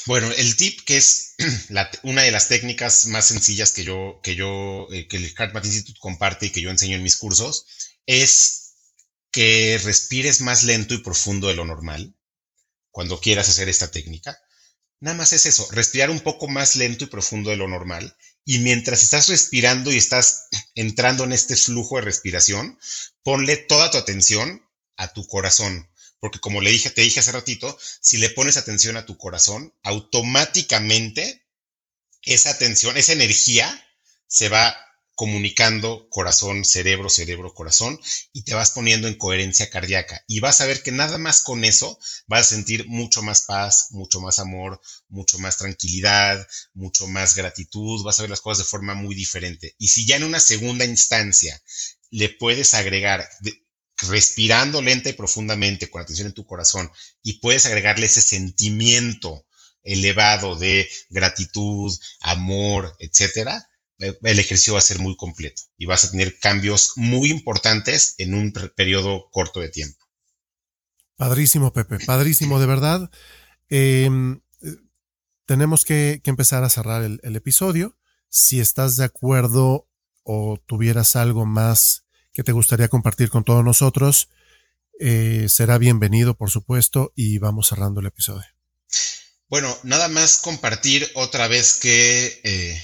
[0.06, 1.36] Bueno, el tip que es
[2.04, 5.99] una de las técnicas más sencillas que yo, que yo, eh, que el HeartMath Institute
[5.99, 7.66] comparte y que yo enseño en mis cursos
[8.06, 8.74] es
[9.32, 12.16] que respires más lento y profundo de lo normal
[12.89, 14.38] cuando quieras hacer esta técnica.
[14.99, 18.16] Nada más es eso, respirar un poco más lento y profundo de lo normal.
[18.43, 22.80] Y mientras estás respirando y estás entrando en este flujo de respiración,
[23.24, 24.66] ponle toda tu atención
[24.97, 25.91] a tu corazón
[26.22, 29.74] porque como le dije, te dije hace ratito, si le pones atención a tu corazón,
[29.84, 31.45] automáticamente
[32.22, 33.67] esa atención, esa energía
[34.28, 34.78] se va
[35.15, 37.99] comunicando corazón, cerebro, cerebro, corazón,
[38.34, 40.24] y te vas poniendo en coherencia cardíaca.
[40.28, 43.88] Y vas a ver que nada más con eso vas a sentir mucho más paz,
[43.91, 48.69] mucho más amor, mucho más tranquilidad, mucho más gratitud, vas a ver las cosas de
[48.69, 49.76] forma muy diferente.
[49.80, 51.61] Y si ya en una segunda instancia
[52.11, 53.28] le puedes agregar
[54.04, 56.91] respirando lenta y profundamente con atención en tu corazón
[57.24, 59.45] y puedes agregarle ese sentimiento
[59.84, 61.91] elevado de gratitud,
[62.22, 67.30] amor, etcétera, el ejercicio va a ser muy completo y vas a tener cambios muy
[67.30, 69.99] importantes en un periodo corto de tiempo.
[71.16, 73.12] Padrísimo, Pepe, padrísimo, de verdad.
[73.70, 74.41] Em,
[75.45, 77.95] tenemos que, empezar a cerrar el, el episodio.
[78.28, 79.88] Si estás de acuerdo
[80.24, 84.30] o tuvieras algo más que te gustaría compartir con todos nosotros,
[85.00, 88.46] eh, será bienvenido, por supuesto, y vamos cerrando el episodio.
[89.50, 92.82] Bueno, nada más compartir otra vez que eh,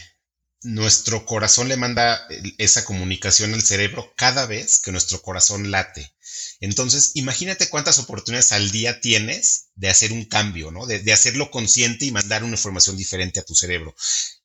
[0.63, 2.27] nuestro corazón le manda
[2.57, 6.13] esa comunicación al cerebro cada vez que nuestro corazón late.
[6.59, 10.85] Entonces, imagínate cuántas oportunidades al día tienes de hacer un cambio, ¿no?
[10.87, 13.95] De hacerlo consciente y mandar una información diferente a tu cerebro.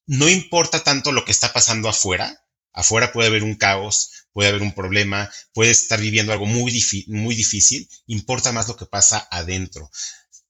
[0.06, 4.62] No importa tanto lo que está pasando afuera, Afuera puede haber un caos, puede haber
[4.62, 9.90] un problema, puedes estar viviendo algo muy, muy difícil, importa más lo que pasa adentro.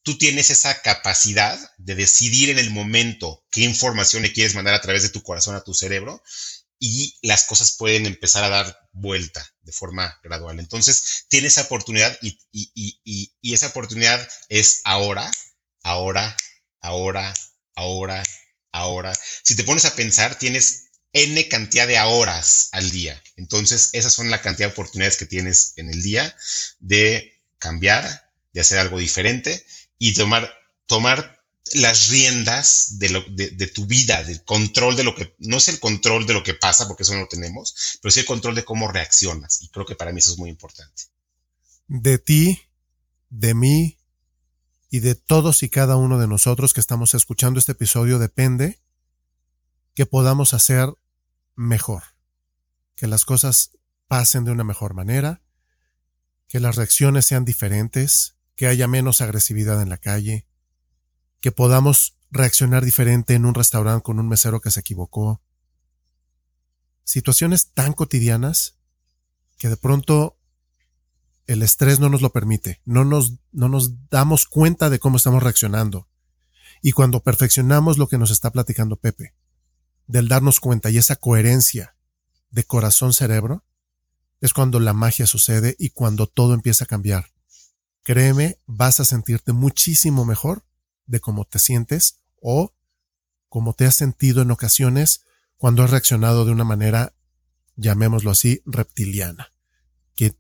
[0.03, 4.81] Tú tienes esa capacidad de decidir en el momento qué información le quieres mandar a
[4.81, 6.23] través de tu corazón a tu cerebro
[6.79, 10.59] y las cosas pueden empezar a dar vuelta de forma gradual.
[10.59, 15.31] Entonces, tienes esa oportunidad y, y esa oportunidad es ahora,
[15.85, 16.37] ahora,
[16.81, 17.33] ahora,
[17.77, 18.23] ahora,
[18.73, 19.13] ahora.
[19.45, 23.23] Si te pones a pensar, tienes N cantidad de horas al día.
[23.37, 26.35] Entonces, esas son la cantidad de oportunidades que tienes en el día
[26.81, 29.65] de cambiar, de hacer algo diferente
[29.99, 30.53] y tomar,
[30.87, 31.43] tomar
[31.75, 35.81] las riendas de, lo, de, tu vida, del control de lo que, no es el
[35.81, 38.65] control de lo que pasa, porque eso no lo tenemos, pero sí el control de
[38.65, 39.63] cómo reaccionas.
[39.63, 41.05] Y creo que para mí eso es muy importante.
[41.89, 42.61] De ti,
[43.31, 43.99] de mí
[44.91, 48.79] y de todos y cada uno de nosotros que estamos escuchando este episodio depende
[49.95, 50.93] que podamos hacer
[51.55, 52.03] mejor,
[52.97, 53.73] que las cosas
[54.09, 55.43] pasen de una mejor manera,
[56.49, 60.47] que las reacciones sean diferentes, que haya menos agresividad en la calle,
[61.41, 65.43] que podamos reaccionar diferente en un restaurante con un mesero que se equivocó.
[67.05, 68.79] Situaciones tan cotidianas
[69.59, 70.39] que de pronto
[71.47, 75.43] el estrés no nos lo permite, no nos, no nos damos cuenta de cómo estamos
[75.43, 76.09] reaccionando.
[76.81, 79.35] Y cuando perfeccionamos lo que nos está platicando Pepe,
[80.07, 81.97] del darnos cuenta y esa coherencia
[82.51, 83.65] de corazón-cerebro,
[84.41, 87.33] es cuando la magia sucede y cuando todo empieza a cambiar.
[88.03, 90.65] Créeme, vas a sentirte muchísimo mejor
[91.07, 92.75] de cómo te sientes o
[93.49, 95.25] como te has sentido en ocasiones
[95.57, 97.15] cuando has reaccionado de una manera,
[97.77, 99.53] llamémoslo así, reptiliana,
[100.17, 100.37] que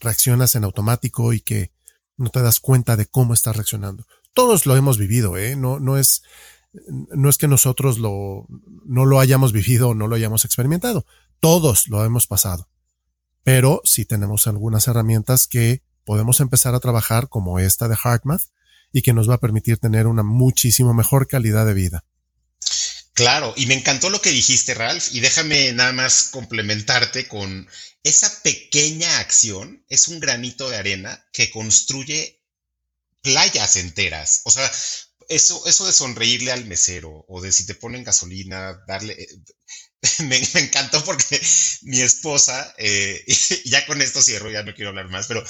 [0.00, 1.72] reaccionas en automático y que
[2.16, 4.06] no te das cuenta de cómo estás reaccionando.
[4.32, 5.56] Todos lo hemos vivido, ¿eh?
[5.56, 6.22] No, no es,
[6.72, 8.46] no es que nosotros lo,
[8.84, 11.06] no lo hayamos vivido o no lo hayamos experimentado.
[11.40, 12.68] Todos lo hemos pasado.
[13.44, 18.42] Pero sí tenemos algunas herramientas que podemos empezar a trabajar como esta de HeartMath
[18.92, 22.04] y que nos va a permitir tener una muchísimo mejor calidad de vida.
[23.14, 27.68] Claro, y me encantó lo que dijiste, Ralph, y déjame nada más complementarte con
[28.02, 32.40] esa pequeña acción es un granito de arena que construye
[33.20, 34.40] playas enteras.
[34.44, 34.70] O sea,
[35.28, 39.14] eso, eso de sonreírle al mesero o de si te ponen gasolina, darle...
[39.14, 39.28] Eh,
[40.24, 41.40] me, encantó porque
[41.82, 43.24] mi esposa, eh,
[43.64, 45.44] ya con esto cierro, ya no quiero hablar más, pero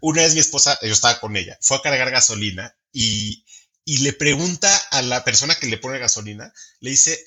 [0.00, 3.44] una vez mi esposa, yo estaba con ella, fue a cargar gasolina y,
[3.84, 7.18] y le pregunta a la persona que le pone gasolina, le dice,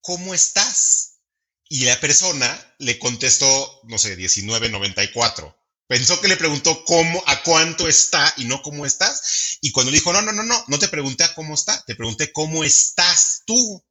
[0.00, 1.20] ¿cómo estás?
[1.68, 5.57] Y la persona le contestó, no sé, 1994.
[5.88, 9.58] Pensó que le preguntó cómo, a cuánto está y no cómo estás.
[9.62, 12.30] Y cuando dijo, no, no, no, no, no te pregunté a cómo está, te pregunté
[12.30, 13.84] cómo estás tú.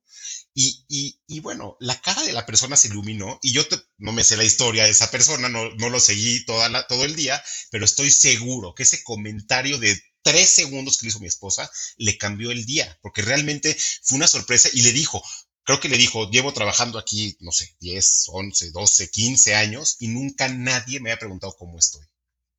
[0.53, 3.63] Y, y, bueno, la cara de la persona se iluminó y yo
[3.97, 7.15] no me sé la historia de esa persona, no, no lo seguí toda todo el
[7.15, 11.69] día, pero estoy seguro que ese comentario de tres segundos que le hizo mi esposa
[11.97, 15.23] le cambió el día, porque realmente fue una sorpresa y le dijo,
[15.67, 20.07] creo que le dijo, llevo trabajando aquí, no sé, 10, 11, 12, 15 años y
[20.07, 22.05] nunca nadie me ha preguntado cómo estoy.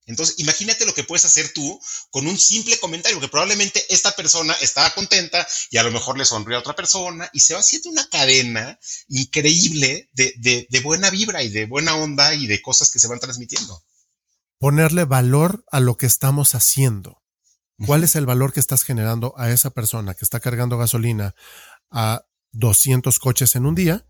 [0.04, 1.80] Entonces, imagínate lo que puedes hacer tú
[2.11, 6.26] con un simple comentario, que probablemente esta persona estaba contenta y a lo mejor le
[6.26, 8.78] sonrió a otra persona y se va haciendo una cadena
[9.09, 13.20] increíble de, de buena vibra y de buena onda y de cosas que se van
[13.20, 13.82] transmitiendo.
[14.59, 17.22] Ponerle valor a lo que estamos haciendo.
[17.86, 21.34] ¿Cuál es el valor que estás generando a esa persona que está cargando gasolina
[21.90, 24.07] a 200 coches en un día,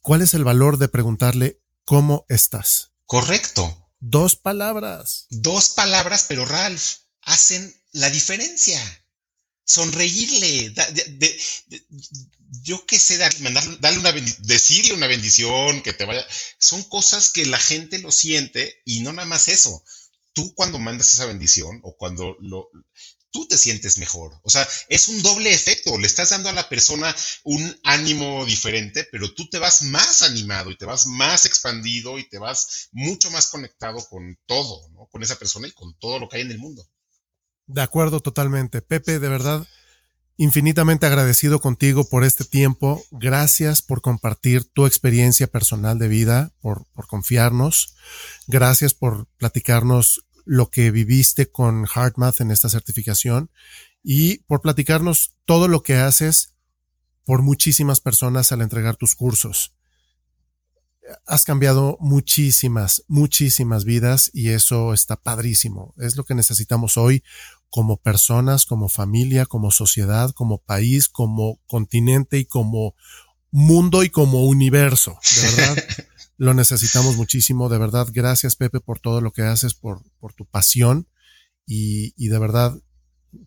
[0.00, 2.92] ¿cuál es el valor de preguntarle cómo estás?
[3.06, 3.90] Correcto.
[4.00, 5.26] Dos palabras.
[5.30, 6.82] Dos palabras, pero Ralph,
[7.22, 8.80] hacen la diferencia.
[9.64, 10.72] Sonreírle,
[12.62, 13.48] yo qué sé, darle
[13.98, 16.24] una decirle una bendición, que te vaya.
[16.58, 19.82] Son cosas que la gente lo siente y no nada más eso.
[20.32, 22.68] Tú cuando mandas esa bendición o cuando lo,
[23.30, 24.38] tú te sientes mejor.
[24.42, 25.98] O sea, es un doble efecto.
[25.98, 27.14] Le estás dando a la persona
[27.44, 32.28] un ánimo diferente, pero tú te vas más animado y te vas más expandido y
[32.28, 35.06] te vas mucho más conectado con todo, ¿no?
[35.06, 36.86] Con esa persona y con todo lo que hay en el mundo.
[37.66, 38.80] De acuerdo totalmente.
[38.80, 39.66] Pepe, de verdad,
[40.36, 43.02] infinitamente agradecido contigo por este tiempo.
[43.10, 47.94] Gracias por compartir tu experiencia personal de vida, por, por confiarnos.
[48.46, 53.50] Gracias por platicarnos lo que viviste con HeartMath en esta certificación
[54.02, 56.54] y por platicarnos todo lo que haces
[57.24, 59.74] por muchísimas personas al entregar tus cursos.
[61.26, 65.92] Has cambiado muchísimas, muchísimas vidas y eso está padrísimo.
[65.98, 67.22] Es lo que necesitamos hoy
[67.68, 72.94] como personas, como familia, como sociedad, como país, como continente y como
[73.50, 75.18] mundo y como universo.
[75.34, 75.84] De verdad.
[76.36, 78.08] Lo necesitamos muchísimo, de verdad.
[78.12, 81.08] Gracias, Pepe, por todo lo que haces, por, por tu pasión.
[81.66, 82.74] Y, y de verdad,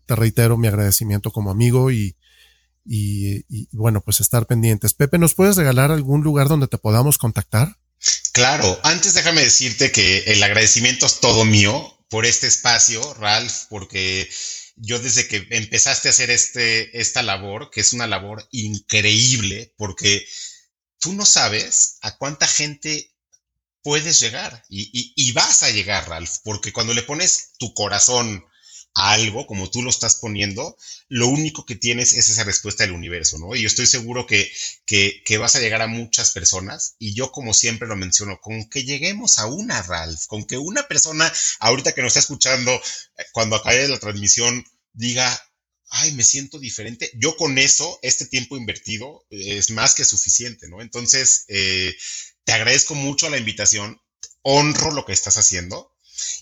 [0.06, 2.16] te reitero mi agradecimiento como amigo y,
[2.84, 4.94] y, bueno, pues estar pendientes.
[4.94, 7.76] Pepe, ¿nos puedes regalar algún lugar donde te podamos contactar?
[8.32, 14.28] Claro, antes déjame decirte que el agradecimiento es todo mío por este espacio, Ralph, porque
[14.76, 20.26] yo desde que empezaste a hacer este, esta labor, que es una labor increíble, porque
[21.00, 23.12] tú no sabes a cuánta gente
[23.82, 28.44] puedes llegar y, vas a llegar, Ralph, porque cuando le pones tu corazón
[28.94, 30.76] a algo, como tú lo estás poniendo,
[31.08, 33.54] lo único que tienes es esa respuesta del universo, ¿no?
[33.54, 34.52] Y yo estoy seguro que,
[34.84, 38.84] que, vas a llegar a muchas personas y yo como siempre lo menciono, con que
[38.84, 43.56] lleguemos a una, Ralph, con que una persona ahorita que nos está escuchando, eh, cuando
[43.56, 45.40] acabe la transmisión, diga,
[45.90, 47.10] ay, me siento diferente.
[47.14, 50.80] Yo con eso, este tiempo invertido eh, es más que suficiente, ¿no?
[50.80, 51.94] Entonces, eh,
[52.44, 54.00] te agradezco mucho la invitación,
[54.42, 55.94] honro lo que estás haciendo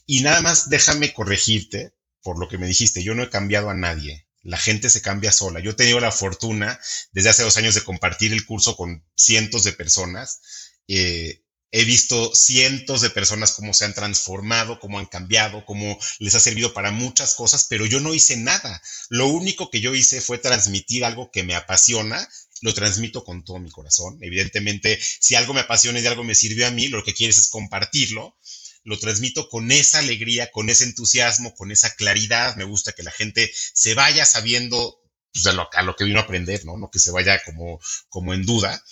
[0.07, 1.92] y nada más déjame corregirte
[2.22, 4.26] por lo que me dijiste, yo no he cambiado a nadie.
[4.42, 5.61] La gente se cambia sola.
[5.61, 6.78] Yo he tenido la fortuna
[7.12, 10.40] desde hace dos años de compartir el curso con cientos de personas.
[10.88, 16.35] Eh, He visto cientos de personas cómo se han transformado, cómo han cambiado, cómo les
[16.35, 18.81] ha servido para muchas cosas, pero yo no hice nada.
[19.11, 22.27] Lo único que yo hice fue transmitir algo que me apasiona,
[22.62, 24.19] lo transmito con todo mi corazón.
[24.23, 27.49] Evidentemente, si algo me apasiona y algo me sirvió a mí, lo que quieres es
[27.49, 28.37] compartirlo.
[28.85, 32.57] Lo transmito con esa alegría, con ese entusiasmo, con esa claridad.
[32.57, 35.03] Me gusta que la gente se vaya sabiendo
[35.35, 36.79] pues, a, lo, lo, que vino a aprender, ¿no?
[36.79, 38.83] No que se vaya como, como en duda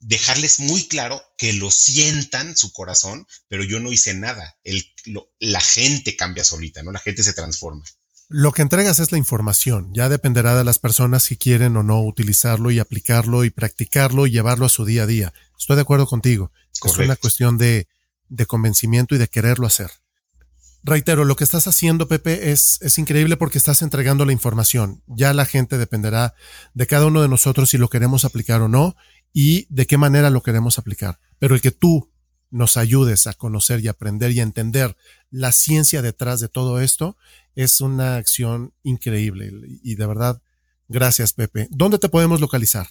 [0.00, 4.56] dejarles muy claro que lo sientan su corazón, pero yo no hice nada.
[4.64, 4.84] El,
[5.38, 6.92] la gente cambia solita, ¿no?
[6.92, 7.84] La gente se transforma.
[8.28, 9.90] Lo que entregas es la información.
[9.94, 14.32] Ya dependerá de las personas si quieren o no utilizarlo y aplicarlo y practicarlo y
[14.32, 15.32] llevarlo a su día a día.
[15.58, 16.50] Estoy de acuerdo contigo.
[16.84, 17.86] Es una cuestión de,
[18.28, 19.90] de convencimiento y de quererlo hacer.
[20.82, 25.02] Reitero, lo que estás haciendo, Pepe, es, es increíble porque estás entregando la información.
[25.06, 26.34] Ya la gente dependerá
[26.74, 28.94] de cada uno de nosotros si lo queremos aplicar o no
[29.38, 31.20] y de qué manera lo queremos aplicar.
[31.38, 32.10] Pero el que tú
[32.48, 34.96] nos ayudes a conocer y aprender y a entender
[35.30, 37.18] la ciencia detrás de todo esto,
[37.54, 39.52] es una acción increíble.
[39.82, 40.40] Y de verdad,
[40.88, 41.68] gracias Pepe.
[41.70, 42.88] ¿Dónde te podemos localizar?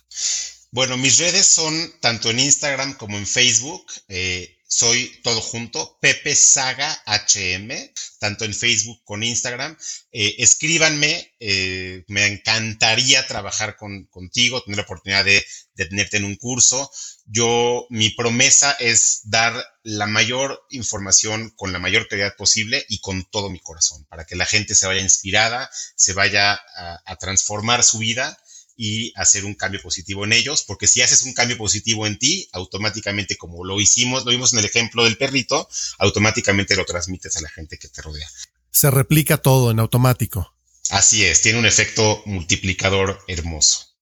[0.76, 3.86] Bueno, mis redes son tanto en Instagram como en Facebook.
[4.10, 7.72] Eh, soy todo junto, Pepe Saga HM,
[8.20, 9.78] tanto en Facebook como en Instagram.
[10.12, 15.46] Eh, escríbanme, eh, me encantaría trabajar contigo, tener la oportunidad de,
[15.76, 16.92] tenerte en un curso.
[17.24, 19.54] Yo, mi promesa es dar
[19.84, 24.36] la mayor información con la mayor calidad posible y con todo mi corazón, para que
[24.36, 26.60] la gente se vaya inspirada, se vaya
[27.06, 28.38] a transformar su vida
[28.76, 32.50] y hacer un cambio positivo en ellos, porque si haces un cambio positivo en ti,
[32.52, 35.68] automáticamente como lo hicimos, lo vimos en el ejemplo del perrito,
[35.98, 38.28] automáticamente lo transmites a la gente que te rodea.
[38.72, 40.54] Se replica todo en automático.
[40.90, 43.96] Así es, tiene un efecto multiplicador hermoso.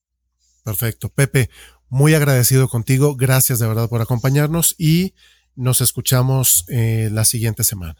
[0.64, 1.10] Perfecto.
[1.10, 1.50] Pepe,
[1.90, 5.14] muy agradecido contigo, gracias de verdad por acompañarnos y
[5.56, 7.96] nos escuchamos eh, la siguiente semana.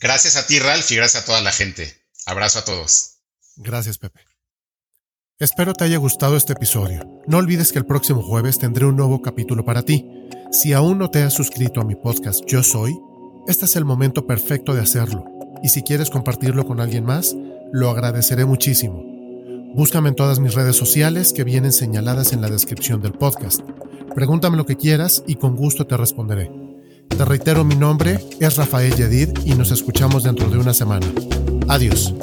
[0.00, 2.02] Gracias a ti, Ralph, y gracias a toda la gente.
[2.26, 3.18] Abrazo a todos.
[3.56, 4.25] Gracias, Pepe.
[5.38, 7.20] Espero te haya gustado este episodio.
[7.26, 10.08] No olvides que el próximo jueves tendré un nuevo capítulo para ti.
[10.50, 12.98] Si aún no te has suscrito a mi podcast Yo Soy,
[13.46, 15.26] este es el momento perfecto de hacerlo.
[15.62, 17.36] Y si quieres compartirlo con alguien más,
[17.70, 19.04] lo agradeceré muchísimo.
[19.74, 23.60] Búscame en todas mis redes sociales que vienen señaladas en la descripción del podcast.
[24.14, 26.50] Pregúntame lo que quieras y con gusto te responderé.
[27.10, 31.06] Te reitero mi nombre, es Rafael Yedid y nos escuchamos dentro de una semana.
[31.68, 32.14] Adiós.